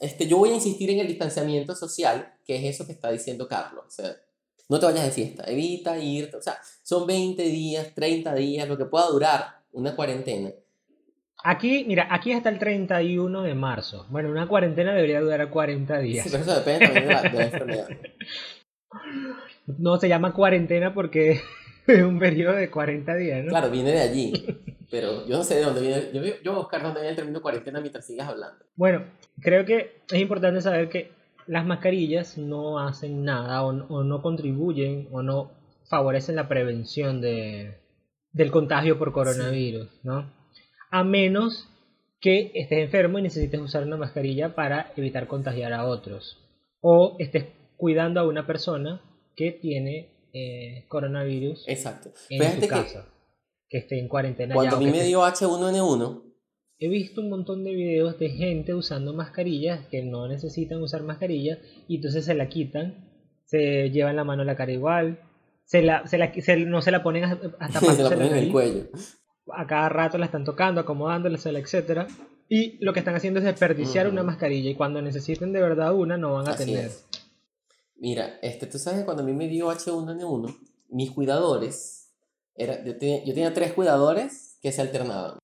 Este, 0.00 0.26
yo 0.26 0.38
voy 0.38 0.50
a 0.50 0.54
insistir 0.54 0.90
en 0.90 0.98
el 0.98 1.06
distanciamiento 1.06 1.76
social, 1.76 2.34
que 2.44 2.56
es 2.56 2.74
eso 2.74 2.84
que 2.84 2.92
está 2.92 3.10
diciendo 3.10 3.46
Carlos. 3.46 3.84
O 3.86 3.90
sea, 3.90 4.16
no 4.68 4.78
te 4.78 4.86
vayas 4.86 5.04
de 5.04 5.10
fiesta, 5.10 5.44
evita 5.46 5.98
irte. 5.98 6.36
O 6.36 6.42
sea, 6.42 6.56
son 6.82 7.06
20 7.06 7.42
días, 7.42 7.94
30 7.94 8.34
días, 8.34 8.68
lo 8.68 8.78
que 8.78 8.84
pueda 8.86 9.06
durar 9.08 9.62
una 9.72 9.94
cuarentena. 9.94 10.50
Aquí, 11.44 11.84
mira, 11.88 12.06
aquí 12.10 12.32
hasta 12.32 12.48
el 12.48 12.58
31 12.58 13.42
de 13.42 13.54
marzo. 13.54 14.06
Bueno, 14.10 14.30
una 14.30 14.46
cuarentena 14.46 14.94
debería 14.94 15.20
durar 15.20 15.50
40 15.50 15.98
días. 15.98 16.24
Sí, 16.24 16.30
pero 16.30 16.44
eso 16.44 16.54
depende 16.54 16.86
también 16.86 17.08
de 17.08 17.14
la, 17.14 17.22
de 17.22 17.32
la 17.32 17.44
enfermedad. 17.44 17.88
No 19.78 19.96
se 19.96 20.08
llama 20.08 20.34
cuarentena 20.34 20.92
porque 20.92 21.40
es 21.86 22.02
un 22.02 22.18
periodo 22.18 22.56
de 22.56 22.70
40 22.70 23.14
días, 23.14 23.44
¿no? 23.44 23.50
Claro, 23.50 23.70
viene 23.70 23.92
de 23.92 24.00
allí. 24.00 24.32
Pero 24.90 25.26
yo 25.26 25.38
no 25.38 25.44
sé 25.44 25.54
de 25.54 25.62
dónde 25.62 25.80
viene. 25.80 26.10
Yo, 26.12 26.22
yo 26.42 26.52
voy 26.52 26.54
a 26.54 26.62
buscar 26.62 26.82
dónde 26.82 27.00
viene 27.00 27.10
el 27.10 27.16
término 27.16 27.40
cuarentena 27.40 27.80
mientras 27.80 28.04
sigas 28.04 28.28
hablando. 28.28 28.64
Bueno, 28.74 29.04
creo 29.40 29.64
que 29.64 30.02
es 30.10 30.20
importante 30.20 30.60
saber 30.60 30.88
que 30.88 31.10
las 31.46 31.66
mascarillas 31.66 32.38
no 32.38 32.78
hacen 32.78 33.24
nada 33.24 33.64
o, 33.64 33.68
o 33.68 34.04
no 34.04 34.22
contribuyen 34.22 35.08
o 35.10 35.22
no 35.22 35.50
favorecen 35.88 36.36
la 36.36 36.48
prevención 36.48 37.20
de, 37.20 37.82
del 38.32 38.50
contagio 38.50 38.98
por 38.98 39.12
coronavirus, 39.12 39.88
sí. 39.90 40.00
¿no? 40.04 40.32
A 40.90 41.04
menos 41.04 41.68
que 42.20 42.52
estés 42.54 42.78
enfermo 42.78 43.18
y 43.18 43.22
necesites 43.22 43.60
usar 43.60 43.82
una 43.82 43.96
mascarilla 43.96 44.54
para 44.54 44.92
evitar 44.96 45.26
contagiar 45.26 45.72
a 45.72 45.86
otros. 45.86 46.38
O 46.80 47.16
estés 47.18 47.46
cuidando 47.76 48.20
a 48.20 48.26
una 48.26 48.46
persona 48.46 49.02
que 49.36 49.52
tiene 49.52 50.08
eh, 50.32 50.86
coronavirus 50.88 51.64
Exacto. 51.66 52.10
en 52.30 52.40
Fíjate 52.40 52.60
tu 52.60 52.68
casa. 52.68 53.04
Que, 53.04 53.12
que 53.68 53.78
esté 53.78 53.98
en 53.98 54.08
cuarentena. 54.08 54.54
Cuando 54.54 54.72
ya, 54.72 54.76
a 54.76 54.80
mí 54.80 54.86
me 54.86 54.98
esté... 54.98 55.08
dio 55.08 55.20
H1N1, 55.20 56.22
he 56.82 56.88
visto 56.88 57.20
un 57.20 57.30
montón 57.30 57.62
de 57.62 57.72
videos 57.72 58.18
de 58.18 58.28
gente 58.30 58.74
usando 58.74 59.14
mascarillas 59.14 59.86
que 59.86 60.02
no 60.02 60.26
necesitan 60.26 60.82
usar 60.82 61.04
mascarillas 61.04 61.60
y 61.86 61.96
entonces 61.96 62.24
se 62.24 62.34
la 62.34 62.48
quitan, 62.48 63.08
se 63.44 63.90
llevan 63.90 64.16
la 64.16 64.24
mano 64.24 64.42
a 64.42 64.44
la 64.44 64.56
cara 64.56 64.72
igual, 64.72 65.20
se 65.64 65.80
la, 65.80 66.04
se 66.08 66.18
la, 66.18 66.32
se, 66.34 66.56
no 66.56 66.82
se 66.82 66.90
la 66.90 67.04
ponen 67.04 67.22
hasta 67.24 67.80
se 67.94 68.02
la 68.02 68.10
ponen 68.10 68.32
en 68.32 68.36
el 68.36 68.50
cuello. 68.50 68.88
A 69.52 69.64
cada 69.64 69.88
rato 69.90 70.18
la 70.18 70.26
están 70.26 70.44
tocando, 70.44 70.80
acomodándola, 70.80 71.38
etc. 71.38 72.08
Y 72.48 72.84
lo 72.84 72.92
que 72.92 72.98
están 72.98 73.14
haciendo 73.14 73.38
es 73.38 73.44
desperdiciar 73.46 74.06
uh 74.06 74.08
-huh. 74.08 74.14
una 74.14 74.24
mascarilla 74.24 74.70
y 74.70 74.74
cuando 74.74 75.00
necesiten 75.00 75.52
de 75.52 75.60
verdad 75.60 75.94
una 75.94 76.16
no 76.16 76.32
van 76.32 76.48
a 76.48 76.52
Así 76.52 76.64
tener. 76.64 76.86
Es. 76.86 77.06
Mira, 77.94 78.40
este, 78.42 78.66
tú 78.66 78.80
sabes 78.80 79.00
que 79.00 79.04
cuando 79.04 79.22
a 79.22 79.26
mí 79.26 79.34
me 79.34 79.46
dio 79.46 79.70
H1N1, 79.70 80.58
mis 80.88 81.12
cuidadores, 81.12 82.12
era, 82.56 82.84
yo, 82.84 82.98
tenía, 82.98 83.24
yo 83.24 83.34
tenía 83.34 83.54
tres 83.54 83.72
cuidadores 83.72 84.58
que 84.60 84.72
se 84.72 84.80
alternaban. 84.80 85.38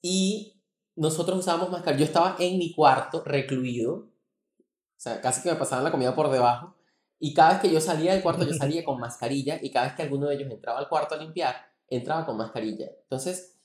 Y 0.00 0.55
nosotros 0.96 1.38
usábamos 1.38 1.70
mascarilla. 1.70 2.00
Yo 2.00 2.06
estaba 2.06 2.36
en 2.38 2.58
mi 2.58 2.74
cuarto, 2.74 3.22
recluido. 3.24 3.94
O 3.94 4.98
sea, 4.98 5.20
casi 5.20 5.42
que 5.42 5.50
me 5.50 5.56
pasaban 5.56 5.84
la 5.84 5.92
comida 5.92 6.14
por 6.14 6.30
debajo. 6.30 6.74
Y 7.18 7.34
cada 7.34 7.52
vez 7.52 7.60
que 7.60 7.70
yo 7.70 7.80
salía 7.80 8.12
del 8.12 8.22
cuarto, 8.22 8.44
yo 8.44 8.54
salía 8.58 8.84
con 8.84 8.98
mascarilla. 8.98 9.58
Y 9.62 9.70
cada 9.70 9.86
vez 9.86 9.94
que 9.94 10.02
alguno 10.02 10.26
de 10.26 10.36
ellos 10.36 10.50
entraba 10.50 10.78
al 10.78 10.88
cuarto 10.88 11.14
a 11.14 11.18
limpiar, 11.18 11.54
entraba 11.88 12.26
con 12.26 12.36
mascarilla. 12.36 12.90
Entonces, 13.02 13.58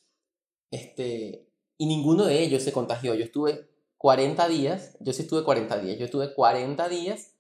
este. 0.70 1.48
Y 1.78 1.88
ninguno 1.88 2.26
de 2.26 2.44
ellos 2.44 2.62
se 2.62 2.74
contagió. 2.74 3.16
Yo 3.16 3.24
estuve 3.24 3.68
40 3.98 4.48
días. 4.50 4.98
Yo 5.00 5.14
sí 5.14 5.24
estuve 5.24 5.44
40 5.44 5.80
días. 5.80 5.98
Yo 5.98 6.06
estuve 6.06 6.34
40 6.34 6.90
días 6.90 7.34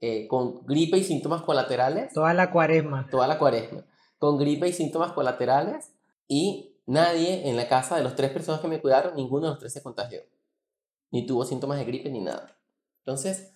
eh, 0.00 0.26
con 0.28 0.66
gripe 0.66 0.98
y 0.98 1.04
síntomas 1.04 1.42
colaterales. 1.42 2.12
Toda 2.12 2.34
la 2.34 2.50
cuaresma. 2.50 3.08
Toda 3.10 3.26
la 3.26 3.38
cuaresma. 3.38 3.86
Con 4.18 4.36
gripe 4.36 4.68
y 4.68 4.72
síntomas 4.72 5.12
colaterales. 5.12 5.92
Y 6.28 6.75
nadie 6.86 7.48
en 7.48 7.56
la 7.56 7.68
casa 7.68 7.96
de 7.96 8.04
las 8.04 8.16
tres 8.16 8.30
personas 8.30 8.60
que 8.60 8.68
me 8.68 8.80
cuidaron, 8.80 9.14
ninguno 9.16 9.46
de 9.46 9.50
los 9.50 9.58
tres 9.58 9.72
se 9.72 9.82
contagió. 9.82 10.20
Ni 11.10 11.26
tuvo 11.26 11.44
síntomas 11.44 11.78
de 11.78 11.84
gripe 11.84 12.10
ni 12.10 12.20
nada. 12.20 12.58
Entonces, 13.00 13.52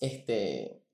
este, 0.00 0.84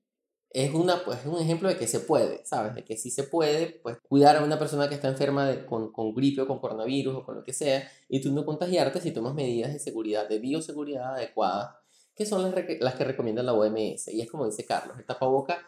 es, 0.49 0.73
una, 0.73 1.03
pues, 1.03 1.19
es 1.19 1.25
un 1.25 1.39
ejemplo 1.39 1.69
de 1.69 1.77
que 1.77 1.87
se 1.87 1.99
puede, 1.99 2.45
¿sabes? 2.45 2.75
De 2.75 2.83
que 2.83 2.97
sí 2.97 3.11
se 3.11 3.23
puede 3.23 3.67
pues, 3.67 3.97
cuidar 4.07 4.37
a 4.37 4.43
una 4.43 4.59
persona 4.59 4.87
que 4.89 4.95
está 4.95 5.07
enferma 5.07 5.47
de, 5.47 5.65
con, 5.65 5.91
con 5.91 6.13
gripe 6.13 6.41
o 6.41 6.47
con 6.47 6.59
coronavirus 6.59 7.15
o 7.15 7.25
con 7.25 7.35
lo 7.35 7.43
que 7.43 7.53
sea 7.53 7.89
y 8.09 8.21
tú 8.21 8.31
no 8.31 8.45
contagiarte 8.45 9.01
si 9.01 9.11
tomas 9.11 9.33
medidas 9.33 9.73
de 9.73 9.79
seguridad, 9.79 10.27
de 10.27 10.39
bioseguridad 10.39 11.15
adecuadas, 11.15 11.75
que 12.15 12.25
son 12.25 12.43
las, 12.43 12.53
las 12.79 12.95
que 12.95 13.03
recomienda 13.03 13.43
la 13.43 13.53
OMS. 13.53 14.07
Y 14.09 14.21
es 14.21 14.29
como 14.29 14.45
dice 14.45 14.65
Carlos, 14.65 14.97
el 14.97 15.05
tapaboca 15.05 15.59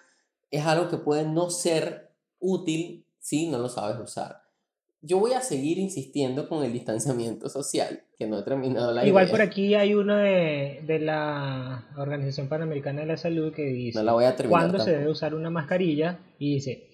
es 0.51 0.65
algo 0.65 0.89
que 0.89 0.97
puede 0.97 1.25
no 1.25 1.49
ser 1.49 2.11
útil 2.39 3.05
si 3.19 3.47
no 3.49 3.57
lo 3.57 3.69
sabes 3.69 3.97
usar 3.99 4.42
yo 5.05 5.19
voy 5.19 5.33
a 5.33 5.41
seguir 5.41 5.79
insistiendo 5.79 6.47
con 6.47 6.63
el 6.63 6.71
distanciamiento 6.71 7.49
social, 7.49 8.03
que 8.17 8.25
no 8.25 8.39
he 8.39 8.43
terminado 8.43 8.93
la 8.93 9.05
Igual 9.05 9.25
idea. 9.25 9.33
por 9.33 9.41
aquí 9.41 9.75
hay 9.75 9.93
uno 9.95 10.15
de, 10.15 10.81
de, 10.87 10.99
la 10.99 11.89
Organización 11.97 12.47
Panamericana 12.47 13.01
de 13.01 13.07
la 13.07 13.17
Salud 13.17 13.53
que 13.53 13.65
dice 13.65 13.99
no 13.99 14.05
la 14.05 14.13
voy 14.13 14.23
a 14.23 14.35
cuándo 14.47 14.77
tampoco. 14.77 14.83
se 14.85 14.91
debe 14.91 15.11
usar 15.11 15.35
una 15.35 15.49
mascarilla 15.49 16.19
y 16.39 16.53
dice, 16.53 16.87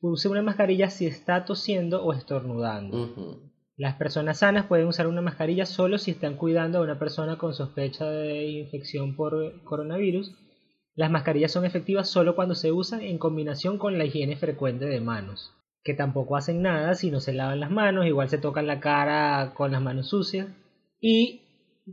use 0.00 0.28
una 0.28 0.42
mascarilla 0.42 0.90
si 0.90 1.06
está 1.06 1.44
tosiendo 1.44 2.04
o 2.04 2.12
estornudando. 2.12 2.96
Uh 2.96 3.16
-huh. 3.16 3.52
Las 3.76 3.96
personas 3.96 4.38
sanas 4.38 4.66
pueden 4.66 4.86
usar 4.86 5.08
una 5.08 5.20
mascarilla 5.20 5.66
solo 5.66 5.98
si 5.98 6.12
están 6.12 6.36
cuidando 6.36 6.78
a 6.78 6.82
una 6.82 7.00
persona 7.00 7.36
con 7.36 7.54
sospecha 7.54 8.08
de 8.08 8.44
infección 8.44 9.16
por 9.16 9.64
coronavirus. 9.64 10.36
Las 10.94 11.10
mascarillas 11.10 11.50
son 11.50 11.64
efectivas 11.64 12.08
solo 12.08 12.36
cuando 12.36 12.54
se 12.54 12.70
usan 12.70 13.00
en 13.00 13.18
combinación 13.18 13.78
con 13.78 13.98
la 13.98 14.04
higiene 14.04 14.36
frecuente 14.36 14.84
de 14.84 15.00
manos 15.00 15.52
que 15.82 15.94
tampoco 15.94 16.36
hacen 16.36 16.62
nada 16.62 16.94
si 16.94 17.10
no 17.10 17.20
se 17.20 17.32
lavan 17.32 17.60
las 17.60 17.70
manos, 17.70 18.06
igual 18.06 18.28
se 18.28 18.38
tocan 18.38 18.66
la 18.66 18.80
cara 18.80 19.52
con 19.54 19.72
las 19.72 19.80
manos 19.80 20.08
sucias. 20.08 20.48
Y 21.00 21.42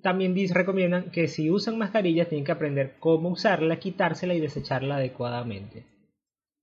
también 0.02 0.36
recomiendan 0.54 1.12
que 1.12 1.28
si 1.28 1.50
usan 1.50 1.78
mascarillas 1.78 2.28
tienen 2.28 2.46
que 2.46 2.52
aprender 2.52 2.98
cómo 3.00 3.30
usarla, 3.30 3.80
quitársela 3.80 4.34
y 4.34 4.42
desecharla 4.42 4.98
adecuadamente. 4.98 5.86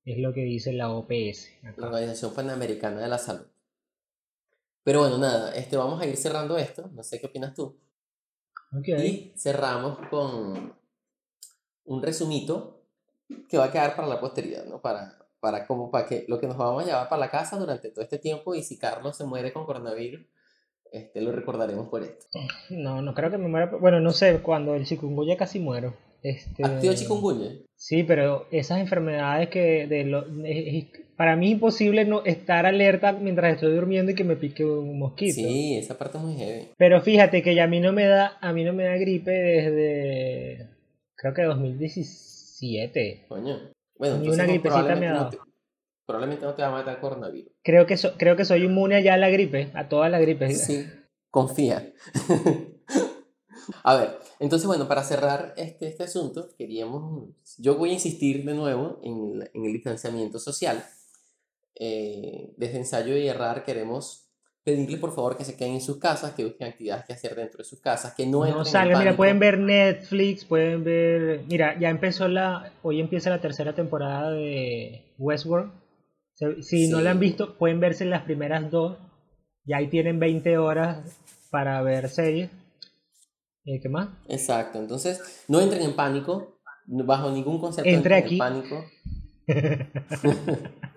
Es 0.05 0.19
lo 0.19 0.35
que 0.35 0.43
dice 0.43 0.73
la 0.73 0.91
OPS. 0.91 1.51
acá. 1.63 1.81
la 1.81 1.87
Organización 1.87 2.35
Panamericana 2.35 3.01
de 3.01 3.09
la 3.09 3.19
Salud. 3.19 3.47
Pero 4.83 5.01
bueno, 5.01 5.17
nada, 5.17 5.55
este, 5.55 5.79
vamos 5.79 6.01
a 6.01 6.07
ir 6.07 6.17
cerrando 6.19 6.59
esto. 6.59 6.91
No 6.93 7.03
sé 7.03 7.19
qué 7.19 7.27
opinas 7.27 7.55
tú. 7.55 7.81
Ok. 8.79 8.89
Y 8.89 9.33
cerramos 9.37 9.99
con 10.11 10.75
un 11.85 12.03
resumito 12.03 12.83
que 13.49 13.57
va 13.57 13.65
a 13.65 13.73
quedar 13.73 13.97
para 13.97 14.09
la 14.09 14.21
posteridad, 14.21 14.67
¿no? 14.67 14.83
Para, 14.83 15.24
para, 15.45 15.67
como 15.67 15.91
para 15.91 16.07
que 16.07 16.25
lo 16.27 16.41
que 16.41 16.47
nos 16.47 16.57
vamos 16.57 16.83
a 16.83 16.87
llevar 16.87 17.09
para 17.11 17.21
la 17.21 17.31
casa 17.31 17.59
durante 17.59 17.91
todo 17.91 18.03
este 18.03 18.19
tiempo 18.19 18.55
y 18.55 18.63
si 18.63 18.79
Carlos 18.79 19.17
se 19.17 19.25
muere 19.25 19.53
con 19.53 19.67
coronavirus, 19.67 20.23
este, 20.91 21.21
lo 21.21 21.31
recordaremos 21.33 21.89
por 21.89 22.03
esto. 22.03 22.25
No, 22.71 23.03
no 23.03 23.13
creo 23.15 23.31
que 23.31 23.37
me 23.39 23.49
muera. 23.49 23.67
Bueno, 23.67 24.01
no 24.01 24.11
sé, 24.13 24.39
cuando 24.41 24.75
el 24.75 24.87
chikungunya 24.87 25.37
casi 25.37 25.59
muero. 25.61 25.95
Este... 26.23 26.65
¿Has 26.65 26.81
tenido 26.81 26.95
chikungunya? 26.95 27.51
Sí, 27.77 28.03
pero 28.05 28.47
esas 28.51 28.79
enfermedades 28.79 29.51
que 29.51 29.87
de 29.87 30.05
lo, 30.05 30.21
es- 30.47 30.75
es- 30.75 30.87
para 31.17 31.37
mí 31.37 31.47
es 31.49 31.53
imposible 31.53 32.05
no 32.07 32.25
estar 32.25 32.65
alerta 32.67 33.13
mientras 33.13 33.55
estoy 33.55 33.75
durmiendo 33.75 34.11
y 34.13 34.15
que 34.15 34.25
me 34.25 34.37
pique 34.37 34.65
un 34.65 34.99
mosquito. 34.99 35.35
Sí, 35.35 35.77
esa 35.77 35.99
parte 35.99 36.17
es 36.19 36.25
muy 36.25 36.35
heavy. 36.37 36.69
Pero 36.79 37.01
fíjate 37.03 37.43
que 37.43 37.55
ya 37.55 37.65
a 37.65 37.69
mí 37.69 37.81
no 37.81 37.93
me 37.93 38.07
da, 38.07 38.39
a 38.41 38.53
mí 38.53 38.65
no 38.65 38.73
me 38.73 38.85
da 38.85 38.97
gripe 38.97 39.31
desde 39.31 40.69
creo 41.17 41.35
que 41.35 41.43
2017. 41.43 43.27
Coño. 43.29 43.59
Bueno, 43.97 44.19
Ni 44.19 44.29
una 44.29 44.45
no, 44.45 44.49
gripecita 44.53 44.97
me 44.97 45.07
ha 45.09 45.13
no 45.13 45.19
dado. 45.19 45.31
te, 45.31 45.39
probablemente 46.07 46.45
no 46.45 46.55
te 46.55 46.63
va 46.63 46.69
a 46.69 46.73
matar 46.73 47.01
coronavirus. 47.01 47.53
Creo 47.63 47.87
que 47.87 47.97
so- 47.97 48.15
creo 48.19 48.37
que 48.37 48.45
soy 48.45 48.65
inmune 48.65 49.03
ya 49.03 49.15
a 49.15 49.17
la 49.17 49.29
gripe, 49.31 49.71
a 49.75 49.89
todas 49.89 50.11
las 50.11 50.21
gripes. 50.21 50.65
Sí, 50.65 50.87
confía. 51.31 51.93
A 53.83 53.97
ver, 53.97 54.19
entonces 54.41 54.67
bueno, 54.67 54.87
para 54.89 55.03
cerrar 55.03 55.55
este, 55.57 55.89
este 55.89 56.03
asunto, 56.05 56.51
queríamos, 56.59 57.31
yo 57.57 57.77
voy 57.77 57.91
a 57.91 57.95
insistir 57.95 58.45
de 58.45 58.53
nuevo 58.53 59.01
en, 59.03 59.49
en 59.55 59.65
el 59.65 59.73
distanciamiento 59.73 60.39
social. 60.39 60.85
Eh, 61.77 62.53
desde 62.57 62.79
ensayo 62.79 63.17
y 63.17 63.27
errar 63.27 63.65
queremos 63.65 64.24
pedirles 64.65 64.99
por 64.99 65.15
favor 65.15 65.37
que 65.37 65.45
se 65.45 65.57
queden 65.57 65.75
en 65.75 65.81
sus 65.81 65.99
casas, 65.99 66.33
que 66.33 66.45
busquen 66.45 66.69
actividades 66.69 67.05
que 67.05 67.13
hacer 67.13 67.35
dentro 67.37 67.59
de 67.59 67.65
sus 67.65 67.81
casas, 67.81 68.15
que 68.15 68.25
no, 68.27 68.39
No 68.39 68.47
entren 68.47 68.67
en 68.67 68.73
salgan, 68.73 68.99
mira, 68.99 69.17
pueden 69.17 69.39
ver 69.39 69.59
Netflix, 69.59 70.45
pueden 70.45 70.83
ver, 70.83 71.43
mira, 71.47 71.79
ya 71.79 71.91
empezó 71.91 72.29
la, 72.29 72.73
hoy 72.83 73.01
empieza 73.01 73.29
la 73.29 73.41
tercera 73.41 73.75
temporada 73.75 74.31
de 74.31 75.13
Westworld. 75.19 75.71
Si 76.63 76.89
no 76.89 77.01
la 77.01 77.13
han 77.13 77.21
visto, 77.21 77.57
pueden 77.59 77.79
verse 77.79 78.05
las 78.07 78.23
primeras 78.23 78.71
dos. 78.71 78.97
Ya 79.67 79.77
ahí 79.77 79.87
tienen 79.89 80.19
20 80.19 80.59
horas 80.59 81.21
para 81.51 81.81
ver 81.83 82.09
series. 82.09 82.51
Eh, 83.67 83.81
¿Qué 83.81 83.89
más? 83.89 84.09
Exacto, 84.29 84.79
entonces 84.79 85.45
no 85.47 85.61
entren 85.61 85.83
en 85.83 85.95
pánico, 85.95 86.59
bajo 86.87 87.31
ningún 87.31 87.61
concepto 87.61 87.89
Entre 87.89 88.19
entren 88.19 88.19
en 88.19 88.25
aquí. 88.25 88.39
pánico. 88.39 88.85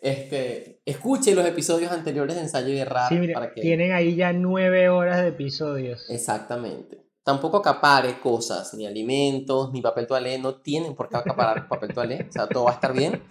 este, 0.00 0.80
escuche 0.86 1.34
los 1.34 1.46
episodios 1.46 1.92
anteriores 1.92 2.36
de 2.36 2.42
ensayo 2.42 2.68
y 2.68 2.78
errar 2.78 3.08
Sí, 3.08 3.28
para 3.32 3.52
que 3.52 3.60
tienen 3.60 3.92
ahí 3.92 4.16
ya 4.16 4.32
9 4.32 4.88
horas 4.88 5.20
de 5.20 5.28
episodios. 5.28 6.08
Exactamente. 6.08 7.04
Tampoco 7.22 7.58
acapare 7.58 8.18
cosas, 8.20 8.72
ni 8.74 8.86
alimentos, 8.86 9.72
ni 9.72 9.82
papel 9.82 10.06
toalé. 10.06 10.38
No 10.38 10.54
tienen 10.56 10.94
por 10.94 11.08
qué 11.08 11.16
acaparar 11.16 11.68
papel 11.68 11.92
toalé. 11.92 12.26
O 12.28 12.32
sea, 12.32 12.46
todo 12.46 12.64
va 12.64 12.70
a 12.70 12.74
estar 12.74 12.92
bien. 12.92 13.22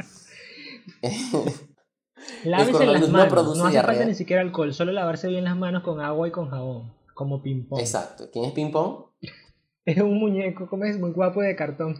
Lávese 2.44 2.86
las 2.86 3.02
no 3.02 3.08
manos. 3.08 3.30
produce 3.30 3.60
No 3.60 3.68
hace 3.68 3.82
falta 3.82 4.06
ni 4.06 4.14
siquiera 4.14 4.42
alcohol, 4.42 4.74
solo 4.74 4.92
lavarse 4.92 5.28
bien 5.28 5.46
las 5.46 5.58
manos 5.58 5.84
con 5.84 6.02
agua 6.02 6.28
y 6.28 6.32
con 6.32 6.50
jabón, 6.50 6.94
como 7.14 7.42
ping 7.42 7.64
pong. 7.68 7.80
Exacto. 7.80 8.30
¿Quién 8.32 8.46
es 8.46 8.52
Ping 8.52 8.72
Pong? 8.72 9.06
Es 9.86 9.98
un 9.98 10.20
muñeco, 10.20 10.70
como 10.70 10.84
es 10.84 11.00
muy 11.00 11.12
guapo 11.12 11.42
de 11.42 11.56
cartón. 11.56 11.96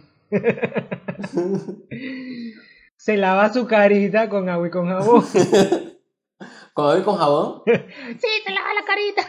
Se 3.00 3.16
lava 3.16 3.50
su 3.50 3.66
carita 3.66 4.28
con 4.28 4.50
agua 4.50 4.66
y 4.66 4.70
con 4.70 4.86
jabón. 4.86 5.24
¿Con 6.74 6.84
agua 6.84 6.98
y 6.98 7.02
con 7.02 7.16
jabón? 7.16 7.62
sí, 7.64 8.28
se 8.44 8.50
lava 8.52 8.74
la 8.74 8.84
carita. 8.84 9.26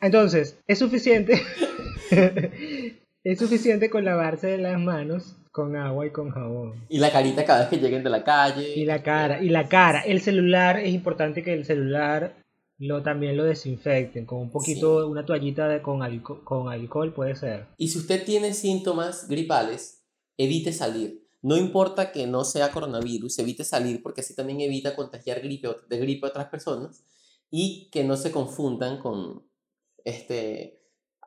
Entonces, 0.00 0.58
es 0.66 0.78
suficiente. 0.78 1.42
es 3.22 3.38
suficiente 3.38 3.90
con 3.90 4.06
lavarse 4.06 4.56
las 4.56 4.80
manos 4.80 5.36
con 5.52 5.76
agua 5.76 6.06
y 6.06 6.10
con 6.10 6.30
jabón. 6.30 6.86
y 6.88 7.00
la 7.00 7.12
carita 7.12 7.44
cada 7.44 7.60
vez 7.60 7.68
que 7.68 7.76
lleguen 7.76 8.02
de 8.02 8.08
la 8.08 8.24
calle. 8.24 8.72
Y 8.74 8.86
la 8.86 9.02
cara, 9.02 9.42
y 9.42 9.50
la 9.50 9.68
cara. 9.68 10.00
El 10.00 10.22
celular, 10.22 10.78
es 10.78 10.94
importante 10.94 11.42
que 11.42 11.52
el 11.52 11.66
celular 11.66 12.32
lo 12.78 13.02
también 13.02 13.36
lo 13.36 13.44
desinfecten 13.44 14.26
con 14.26 14.38
un 14.40 14.50
poquito, 14.50 15.08
una 15.08 15.24
toallita 15.24 15.68
de, 15.68 15.80
con, 15.82 16.00
alco- 16.02 16.42
con 16.44 16.68
alcohol 16.68 17.12
puede 17.14 17.36
ser. 17.36 17.66
Y 17.78 17.88
si 17.88 17.98
usted 17.98 18.24
tiene 18.24 18.52
síntomas 18.54 19.28
gripales, 19.28 20.02
evite 20.36 20.72
salir. 20.72 21.22
No 21.42 21.56
importa 21.56 22.10
que 22.10 22.26
no 22.26 22.44
sea 22.44 22.72
coronavirus, 22.72 23.38
evite 23.38 23.64
salir 23.64 24.02
porque 24.02 24.22
así 24.22 24.34
también 24.34 24.60
evita 24.60 24.96
contagiar 24.96 25.40
gripe, 25.40 25.68
de 25.88 25.98
gripe 25.98 26.26
a 26.26 26.30
otras 26.30 26.46
personas 26.48 27.04
y 27.50 27.88
que 27.90 28.02
no 28.02 28.16
se 28.16 28.32
confundan 28.32 28.98
con 28.98 29.42
este 30.04 30.80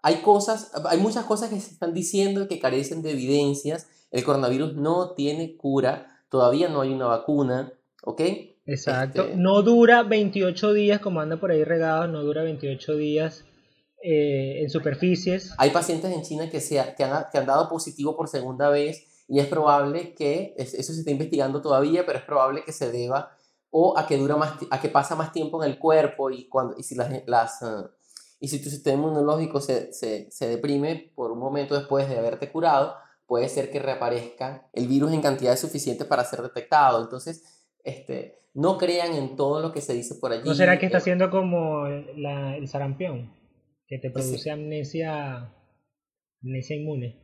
hay 0.03 0.17
cosas, 0.21 0.71
hay 0.85 0.99
muchas 0.99 1.25
cosas 1.25 1.49
que 1.49 1.59
se 1.59 1.71
están 1.71 1.93
diciendo 1.93 2.47
que 2.47 2.59
carecen 2.59 3.01
de 3.01 3.11
evidencias. 3.11 3.87
El 4.11 4.23
coronavirus 4.23 4.75
no 4.75 5.11
tiene 5.15 5.57
cura, 5.57 6.23
todavía 6.29 6.69
no 6.69 6.81
hay 6.81 6.93
una 6.93 7.07
vacuna, 7.07 7.73
¿ok? 8.03 8.21
Exacto. 8.67 9.23
Este- 9.23 9.35
No 9.37 9.61
dura 9.63 10.03
28 10.03 10.73
días, 10.73 10.99
como 10.99 11.19
anda 11.21 11.37
por 11.37 11.51
ahí 11.51 11.63
regado, 11.63 12.07
no 12.07 12.21
dura 12.23 12.43
28 12.43 12.95
días 12.95 13.43
eh, 14.03 14.61
en 14.61 14.69
superficies. 14.69 15.53
Hay 15.57 15.71
pacientes 15.71 16.11
en 16.13 16.21
China 16.21 16.49
que, 16.51 16.61
se 16.61 16.79
ha- 16.79 16.93
que, 16.95 17.03
han, 17.03 17.25
que 17.31 17.37
han 17.39 17.45
dado 17.47 17.67
positivo 17.67 18.15
por 18.15 18.27
segunda 18.27 18.69
vez 18.69 19.23
y 19.27 19.39
es 19.39 19.47
probable 19.47 20.13
que, 20.13 20.53
es- 20.57 20.73
eso 20.75 20.93
se 20.93 20.99
está 20.99 21.11
investigando 21.11 21.61
todavía, 21.61 22.05
pero 22.05 22.19
es 22.19 22.23
probable 22.25 22.63
que 22.63 22.71
se 22.71 22.91
deba 22.91 23.31
o 23.71 23.97
a 23.97 24.05
que, 24.07 24.17
dura 24.17 24.35
más, 24.37 24.53
a 24.69 24.79
que 24.79 24.89
pasa 24.89 25.15
más 25.15 25.31
tiempo 25.33 25.63
en 25.63 25.71
el 25.71 25.79
cuerpo 25.79 26.29
y, 26.29 26.47
cuando, 26.47 26.75
y, 26.77 26.83
si, 26.83 26.95
las, 26.95 27.11
las, 27.25 27.63
ah, 27.63 27.89
y 28.39 28.47
si 28.49 28.61
tu 28.61 28.69
sistema 28.69 28.97
inmunológico 29.03 29.59
se, 29.61 29.91
se, 29.93 30.29
se 30.31 30.47
deprime 30.47 31.11
por 31.15 31.31
un 31.31 31.39
momento 31.39 31.75
después 31.75 32.07
de 32.07 32.17
haberte 32.17 32.51
curado, 32.51 32.93
puede 33.25 33.49
ser 33.49 33.71
que 33.71 33.79
reaparezca 33.79 34.69
el 34.73 34.87
virus 34.87 35.11
en 35.11 35.21
cantidades 35.21 35.59
suficientes 35.59 36.05
para 36.07 36.23
ser 36.23 36.41
detectado. 36.43 37.01
Entonces, 37.03 37.43
este, 37.87 38.39
no 38.53 38.77
crean 38.77 39.13
en 39.13 39.35
todo 39.35 39.61
lo 39.61 39.71
que 39.71 39.81
se 39.81 39.93
dice 39.93 40.15
por 40.15 40.31
allí. 40.31 40.43
¿No 40.45 40.53
será 40.55 40.77
que 40.79 40.85
está 40.87 40.97
Eh, 40.97 41.01
haciendo 41.01 41.29
como 41.29 41.87
la- 41.87 42.55
el 42.57 42.67
sarampión? 42.67 43.33
Que 43.87 43.97
te 43.99 44.09
produce 44.11 44.37
Sí. 44.39 44.49
amnesia, 44.49 45.53
amnesia 46.43 46.75
inmune. 46.75 47.23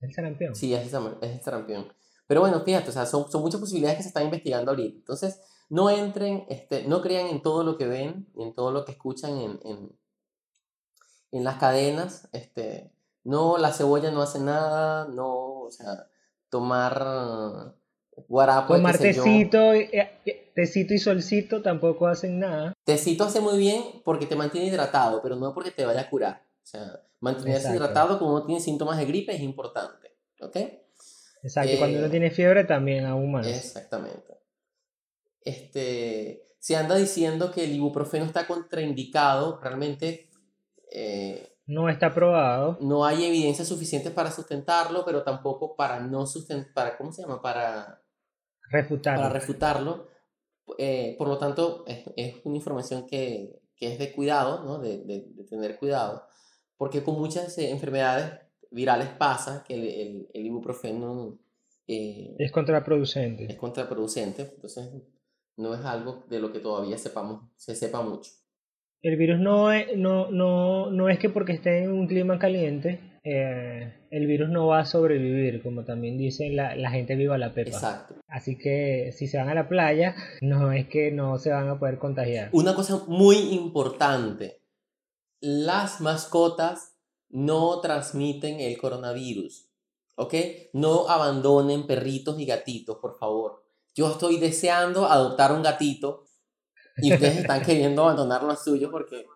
El 0.00 0.12
sarampión. 0.12 0.54
Sí, 0.54 0.74
es 0.74 0.92
el, 0.92 1.02
es 1.22 1.30
el 1.30 1.40
sarampión. 1.42 1.92
Pero 2.26 2.40
bueno, 2.40 2.60
fíjate, 2.60 2.88
o 2.90 2.92
sea, 2.92 3.06
son, 3.06 3.30
son 3.30 3.42
muchas 3.42 3.60
posibilidades 3.60 3.98
que 3.98 4.02
se 4.02 4.08
están 4.08 4.24
investigando 4.24 4.70
ahorita. 4.70 4.96
Entonces, 4.98 5.40
no 5.68 5.90
entren, 5.90 6.44
este, 6.48 6.86
no 6.88 7.02
crean 7.02 7.26
en 7.26 7.42
todo 7.42 7.64
lo 7.64 7.76
que 7.76 7.86
ven, 7.86 8.28
en 8.36 8.54
todo 8.54 8.70
lo 8.72 8.84
que 8.84 8.92
escuchan 8.92 9.36
en, 9.38 9.60
en, 9.64 9.98
en 11.32 11.44
las 11.44 11.56
cadenas. 11.58 12.28
Este, 12.32 12.92
no, 13.24 13.58
la 13.58 13.72
cebolla 13.72 14.10
no 14.10 14.22
hace 14.22 14.40
nada, 14.40 15.06
no, 15.08 15.60
o 15.64 15.70
sea, 15.70 16.06
tomar 16.50 17.74
guarapo, 18.28 18.74
Tomar 18.74 18.98
qué 18.98 19.12
sé 19.12 19.12
yo. 19.14 19.24
tecito, 19.24 19.74
y- 19.74 19.88
eh, 19.92 20.52
tecito 20.54 20.94
y 20.94 20.98
solcito 20.98 21.62
tampoco 21.62 22.06
hacen 22.06 22.38
nada. 22.38 22.72
Tecito 22.84 23.24
hace 23.24 23.40
muy 23.40 23.58
bien 23.58 23.82
porque 24.04 24.26
te 24.26 24.36
mantiene 24.36 24.66
hidratado, 24.68 25.20
pero 25.22 25.36
no 25.36 25.52
porque 25.54 25.70
te 25.70 25.84
vaya 25.84 26.02
a 26.02 26.10
curar. 26.10 26.42
O 26.62 26.66
sea, 26.66 27.00
mantenerse 27.20 27.68
Exacto. 27.68 27.76
hidratado 27.76 28.18
cuando 28.18 28.36
uno 28.36 28.46
tiene 28.46 28.60
síntomas 28.60 28.98
de 28.98 29.06
gripe 29.06 29.34
es 29.34 29.40
importante. 29.40 30.12
¿Ok? 30.40 30.56
Exacto, 31.42 31.72
y 31.72 31.78
cuando 31.78 31.98
Eh, 31.98 32.00
uno 32.02 32.10
tiene 32.10 32.30
fiebre 32.30 32.64
también 32.64 33.04
aún 33.06 33.32
más. 33.32 33.46
Exactamente. 33.46 34.38
Este, 35.42 36.42
se 36.58 36.76
anda 36.76 36.94
diciendo 36.96 37.50
que 37.52 37.64
el 37.64 37.72
ibuprofeno 37.74 38.24
está 38.24 38.46
contraindicado, 38.46 39.58
realmente 39.62 40.30
eh, 40.90 41.56
No 41.66 41.88
está 41.88 42.14
probado. 42.14 42.78
no 42.80 43.04
hay 43.04 43.24
evidencia 43.24 43.64
suficiente 43.64 44.10
para 44.10 44.30
sustentarlo, 44.30 45.04
pero 45.04 45.22
tampoco 45.22 45.76
para 45.76 46.00
no 46.00 46.26
sustentar, 46.26 46.72
para, 46.72 46.96
¿cómo 46.96 47.12
se 47.12 47.22
llama? 47.22 47.42
Para, 47.42 48.00
Refutar. 48.70 49.16
para 49.16 49.28
refutarlo. 49.30 50.08
Eh, 50.78 51.14
por 51.18 51.28
lo 51.28 51.38
tanto, 51.38 51.84
es, 51.86 52.04
es 52.16 52.36
una 52.44 52.56
información 52.56 53.06
que, 53.06 53.60
que 53.76 53.92
es 53.92 53.98
de 53.98 54.12
cuidado, 54.12 54.64
¿no? 54.64 54.78
de, 54.78 55.04
de- 55.04 55.26
de 55.28 55.44
tener 55.44 55.76
cuidado, 55.78 56.22
porque 56.76 57.02
con 57.02 57.16
muchas 57.18 57.56
eh, 57.58 57.70
enfermedades 57.70 58.40
virales 58.70 59.08
pasa 59.08 59.62
que 59.66 59.74
el, 59.74 59.84
el- 59.84 60.28
el 60.32 60.46
ibuprofeno 60.46 61.38
eh, 61.86 62.34
Es 62.38 62.50
contraproducente. 62.50 63.44
es 63.50 63.56
contraproducente, 63.58 64.42
entonces 64.54 64.88
no 65.58 65.74
es 65.74 65.84
algo 65.84 66.24
de 66.28 66.40
lo 66.40 66.50
que 66.50 66.60
todavía 66.60 66.96
sepamos, 66.98 67.42
se 67.56 67.76
sepa 67.76 68.02
mucho. 68.02 68.30
El 69.02 69.16
virus 69.18 69.38
no 69.38 69.70
es, 69.70 69.94
no, 69.98 70.30
no, 70.30 70.90
no 70.90 71.10
es 71.10 71.18
que 71.18 71.28
porque 71.28 71.52
esté 71.52 71.84
en 71.84 71.92
un 71.92 72.06
clima 72.08 72.38
caliente, 72.38 73.00
eh, 73.24 74.06
el 74.10 74.26
virus 74.26 74.50
no 74.50 74.66
va 74.66 74.80
a 74.80 74.84
sobrevivir, 74.86 75.62
como 75.62 75.84
también 75.84 76.18
dicen 76.18 76.54
la, 76.56 76.76
la 76.76 76.90
gente 76.90 77.16
viva 77.16 77.38
la 77.38 77.54
pepa. 77.54 77.70
Exacto. 77.70 78.14
Así 78.28 78.58
que 78.58 79.12
si 79.16 79.26
se 79.26 79.38
van 79.38 79.48
a 79.48 79.54
la 79.54 79.66
playa, 79.66 80.14
no 80.42 80.72
es 80.72 80.88
que 80.88 81.10
no 81.10 81.38
se 81.38 81.50
van 81.50 81.68
a 81.68 81.78
poder 81.78 81.98
contagiar. 81.98 82.50
Una 82.52 82.74
cosa 82.74 83.02
muy 83.06 83.36
importante, 83.54 84.60
las 85.40 86.02
mascotas 86.02 86.94
no 87.30 87.80
transmiten 87.80 88.60
el 88.60 88.78
coronavirus. 88.78 89.68
¿Ok? 90.16 90.34
No 90.72 91.08
abandonen 91.08 91.86
perritos 91.86 92.38
y 92.38 92.46
gatitos, 92.46 92.98
por 92.98 93.18
favor. 93.18 93.64
Yo 93.94 94.10
estoy 94.10 94.38
deseando 94.38 95.06
adoptar 95.06 95.52
un 95.52 95.62
gatito 95.62 96.26
y 96.98 97.12
ustedes 97.12 97.38
están 97.38 97.62
queriendo 97.66 98.02
abandonar 98.02 98.44
los 98.44 98.62
suyos 98.62 98.90
porque 98.90 99.26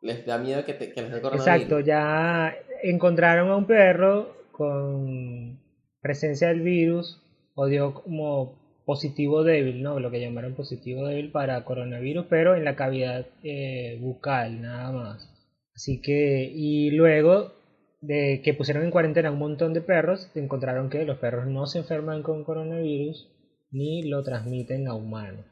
les 0.00 0.24
da 0.24 0.38
miedo 0.38 0.64
que, 0.64 0.74
te, 0.74 0.92
que 0.92 1.02
les 1.02 1.12
dé 1.12 1.20
coronavirus. 1.20 1.46
Exacto, 1.46 1.80
ya 1.80 2.54
encontraron 2.82 3.50
a 3.50 3.56
un 3.56 3.66
perro 3.66 4.34
con 4.52 5.60
presencia 6.00 6.48
del 6.48 6.60
virus 6.60 7.20
o 7.54 7.66
dio 7.66 7.94
como 7.94 8.82
positivo 8.84 9.44
débil, 9.44 9.82
¿no? 9.82 10.00
Lo 10.00 10.10
que 10.10 10.20
llamaron 10.20 10.54
positivo 10.54 11.06
débil 11.06 11.30
para 11.30 11.64
coronavirus, 11.64 12.26
pero 12.30 12.56
en 12.56 12.64
la 12.64 12.74
cavidad 12.74 13.26
eh, 13.42 13.98
bucal, 14.00 14.62
nada 14.62 14.92
más. 14.92 15.30
Así 15.74 16.00
que, 16.00 16.50
y 16.52 16.90
luego 16.92 17.52
de 18.00 18.40
que 18.42 18.54
pusieron 18.54 18.84
en 18.84 18.90
cuarentena 18.90 19.30
un 19.30 19.38
montón 19.38 19.74
de 19.74 19.80
perros, 19.80 20.30
encontraron 20.34 20.88
que 20.88 21.04
los 21.04 21.18
perros 21.18 21.46
no 21.46 21.66
se 21.66 21.80
enferman 21.80 22.22
con 22.22 22.44
coronavirus 22.44 23.28
ni 23.70 24.08
lo 24.08 24.22
transmiten 24.22 24.88
a 24.88 24.94
humanos. 24.94 25.44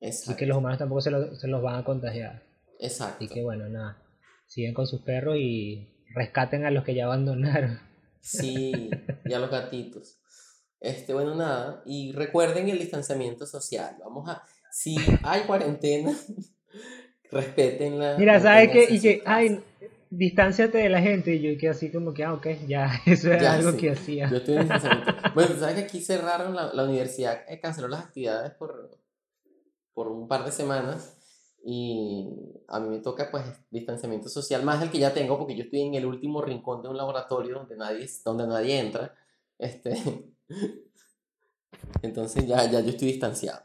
Así 0.00 0.36
que 0.36 0.46
los 0.46 0.58
humanos 0.58 0.78
tampoco 0.78 1.00
se, 1.00 1.10
se 1.34 1.48
los 1.48 1.62
van 1.62 1.76
a 1.76 1.84
contagiar. 1.84 2.42
Exacto. 2.80 3.24
Así 3.24 3.32
que 3.32 3.42
bueno, 3.42 3.68
nada, 3.68 4.02
siguen 4.46 4.74
con 4.74 4.86
sus 4.86 5.02
perros 5.02 5.36
y 5.38 5.88
rescaten 6.14 6.64
a 6.64 6.70
los 6.70 6.84
que 6.84 6.94
ya 6.94 7.04
abandonaron. 7.04 7.80
Sí, 8.20 8.90
y 9.24 9.32
a 9.32 9.38
los 9.38 9.50
gatitos. 9.50 10.18
Este, 10.80 11.14
bueno, 11.14 11.34
nada, 11.34 11.82
y 11.86 12.12
recuerden 12.12 12.68
el 12.68 12.78
distanciamiento 12.78 13.46
social. 13.46 13.96
Vamos 14.00 14.28
a, 14.28 14.42
si 14.70 14.96
hay 15.22 15.42
cuarentena, 15.42 16.14
respetenla. 17.30 18.16
Mira, 18.18 18.40
¿sabes 18.40 18.70
qué? 18.70 18.94
Y 18.94 19.00
que, 19.00 19.22
ay, 19.24 19.60
distánciate 20.10 20.78
de 20.78 20.88
la 20.88 21.00
gente. 21.00 21.34
Y 21.34 21.40
yo 21.40 21.58
que 21.58 21.68
así 21.68 21.90
como 21.90 22.12
que, 22.12 22.24
ah, 22.24 22.34
ok, 22.34 22.46
ya, 22.66 22.90
eso 23.06 23.32
es 23.32 23.42
algo 23.42 23.76
que 23.76 23.90
hacía. 23.90 24.28
Yo 24.30 24.38
estoy 24.38 24.56
en 24.56 24.68
Bueno, 25.34 25.56
¿sabes 25.58 25.76
que 25.76 25.82
aquí 25.82 26.00
cerraron 26.00 26.54
la, 26.54 26.72
la 26.72 26.84
universidad, 26.84 27.42
eh, 27.48 27.60
canceló 27.60 27.88
las 27.88 28.04
actividades 28.04 28.52
por, 28.52 28.90
por 29.92 30.08
un 30.08 30.28
par 30.28 30.44
de 30.44 30.52
semanas? 30.52 31.16
Y 31.66 32.28
a 32.68 32.78
mí 32.78 32.88
me 32.90 32.98
toca 32.98 33.30
pues 33.30 33.44
distanciamiento 33.70 34.28
social 34.28 34.62
más 34.62 34.80
del 34.80 34.90
que 34.90 34.98
ya 34.98 35.14
tengo 35.14 35.38
porque 35.38 35.56
yo 35.56 35.64
estoy 35.64 35.80
en 35.80 35.94
el 35.94 36.04
último 36.04 36.42
rincón 36.42 36.82
de 36.82 36.88
un 36.88 36.96
laboratorio 36.96 37.54
donde 37.54 37.76
nadie, 37.76 38.06
donde 38.24 38.46
nadie 38.46 38.78
entra. 38.78 39.14
Este, 39.56 39.94
entonces 42.02 42.44
ya, 42.44 42.68
ya 42.68 42.80
yo 42.80 42.90
estoy 42.90 43.06
distanciado. 43.06 43.62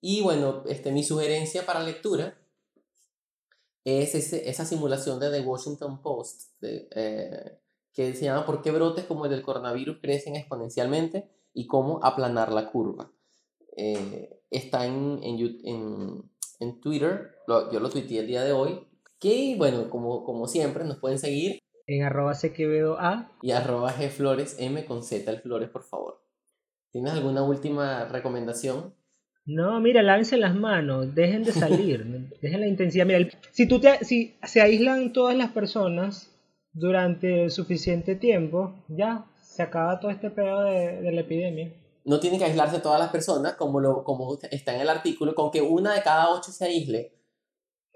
Y 0.00 0.22
bueno, 0.22 0.64
este, 0.66 0.90
mi 0.90 1.04
sugerencia 1.04 1.64
para 1.64 1.84
lectura 1.84 2.36
es 3.84 4.14
ese, 4.14 4.50
esa 4.50 4.66
simulación 4.66 5.20
de 5.20 5.30
The 5.30 5.40
Washington 5.40 6.02
Post 6.02 6.52
eh, 6.60 7.58
que 7.92 8.12
se 8.14 8.24
llama 8.24 8.44
¿Por 8.44 8.60
qué 8.60 8.70
brotes 8.70 9.04
como 9.04 9.24
el 9.24 9.30
del 9.30 9.42
coronavirus 9.42 9.98
crecen 10.02 10.36
exponencialmente 10.36 11.30
y 11.54 11.66
cómo 11.66 12.00
aplanar 12.02 12.52
la 12.52 12.70
curva? 12.70 13.12
Eh, 13.76 14.42
está 14.50 14.84
en, 14.84 15.20
en, 15.22 15.60
en 15.64 16.30
en 16.64 16.80
Twitter, 16.80 17.36
yo 17.46 17.80
lo 17.80 17.90
tuiteé 17.90 18.20
el 18.20 18.26
día 18.26 18.42
de 18.42 18.52
hoy, 18.52 18.80
que 19.20 19.54
bueno, 19.56 19.88
como, 19.90 20.24
como 20.24 20.48
siempre 20.48 20.84
nos 20.84 20.98
pueden 20.98 21.18
seguir. 21.18 21.58
En 21.86 22.02
arroba 22.02 22.32
A 22.32 23.30
y 23.42 23.50
arroba 23.50 23.94
M 24.58 24.84
con 24.86 25.02
Z 25.02 25.30
el 25.30 25.40
flores, 25.40 25.68
por 25.68 25.82
favor. 25.82 26.20
¿Tienes 26.90 27.12
alguna 27.12 27.42
última 27.42 28.06
recomendación? 28.06 28.94
No, 29.46 29.78
mira, 29.80 30.02
lávense 30.02 30.38
las 30.38 30.54
manos, 30.54 31.14
dejen 31.14 31.42
de 31.42 31.52
salir, 31.52 32.04
dejen 32.42 32.60
la 32.60 32.66
intensidad. 32.66 33.04
Mira, 33.04 33.28
si, 33.50 33.68
tú 33.68 33.78
te, 33.78 34.02
si 34.04 34.36
se 34.42 34.62
aíslan 34.62 35.12
todas 35.12 35.36
las 35.36 35.50
personas 35.50 36.30
durante 36.72 37.50
suficiente 37.50 38.14
tiempo, 38.14 38.74
ya 38.88 39.26
se 39.42 39.62
acaba 39.62 40.00
todo 40.00 40.10
este 40.10 40.30
pedo 40.30 40.62
de, 40.62 41.02
de 41.02 41.12
la 41.12 41.20
epidemia 41.20 41.72
no 42.04 42.20
tienen 42.20 42.38
que 42.38 42.44
aislarse 42.44 42.80
todas 42.80 43.00
las 43.00 43.10
personas, 43.10 43.54
como, 43.54 43.80
lo, 43.80 44.04
como 44.04 44.38
está 44.50 44.74
en 44.74 44.82
el 44.82 44.88
artículo, 44.88 45.34
con 45.34 45.50
que 45.50 45.62
una 45.62 45.94
de 45.94 46.02
cada 46.02 46.30
ocho 46.30 46.52
se 46.52 46.66
aísle, 46.66 47.14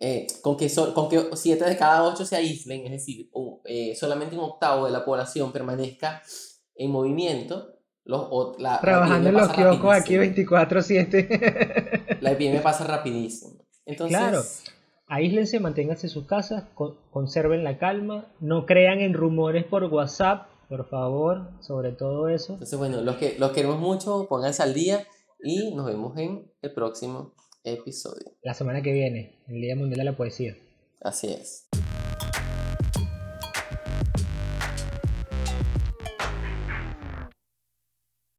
eh, 0.01 0.27
con, 0.43 0.57
que 0.57 0.71
con 0.95 1.09
que 1.09 1.29
siete 1.35 1.65
de 1.65 1.77
cada 1.77 2.05
ocho 2.05 2.25
se 2.25 2.37
aíslen, 2.37 2.87
es 2.87 2.93
decir, 2.93 3.31
eh, 3.65 3.95
solamente 3.95 4.37
un 4.37 4.45
octavo 4.45 4.87
de 4.87 4.93
la 4.93 5.05
población 5.05 5.53
permanezca 5.53 6.23
en 6.75 6.91
movimiento. 6.91 7.75
Los, 8.05 8.59
la, 8.59 8.81
Trabajando 8.81 9.29
en 9.29 9.35
los 9.35 9.51
kioscos 9.51 9.95
aquí 9.95 10.15
24-7. 10.15 12.19
la 12.21 12.33
epidemia 12.33 12.63
pasa 12.63 12.85
rapidísimo. 12.85 13.67
Entonces, 13.85 14.17
claro. 14.17 14.43
Aíslense, 15.09 15.61
manténganse 15.61 16.07
en 16.07 16.11
sus 16.11 16.27
casas, 16.27 16.65
conserven 17.11 17.65
la 17.65 17.79
calma, 17.79 18.27
no 18.41 18.67
crean 18.67 19.01
en 19.01 19.15
rumores 19.15 19.65
por 19.65 19.85
WhatsApp 19.85 20.49
por 20.69 20.89
favor, 20.89 21.51
sobre 21.61 21.93
todo 21.93 22.29
eso. 22.29 22.55
Entonces, 22.55 22.79
bueno, 22.79 23.01
los 23.01 23.17
que 23.17 23.39
los 23.39 23.53
queremos 23.53 23.79
mucho, 23.79 24.27
pónganse 24.29 24.63
al 24.63 24.75
día 24.75 25.07
y 25.43 25.75
nos 25.75 25.87
vemos 25.87 26.17
en 26.19 26.51
el 26.63 26.73
próximo 26.73 27.33
episodio. 27.65 28.33
La 28.43 28.55
semana 28.55 28.83
que 28.83 28.93
viene, 28.93 29.39
el 29.49 29.61
Día 29.61 29.77
Mundial 29.77 29.99
de 29.99 30.05
la 30.05 30.17
Poesía. 30.17 30.57
Así 31.01 31.29
es. 31.29 31.68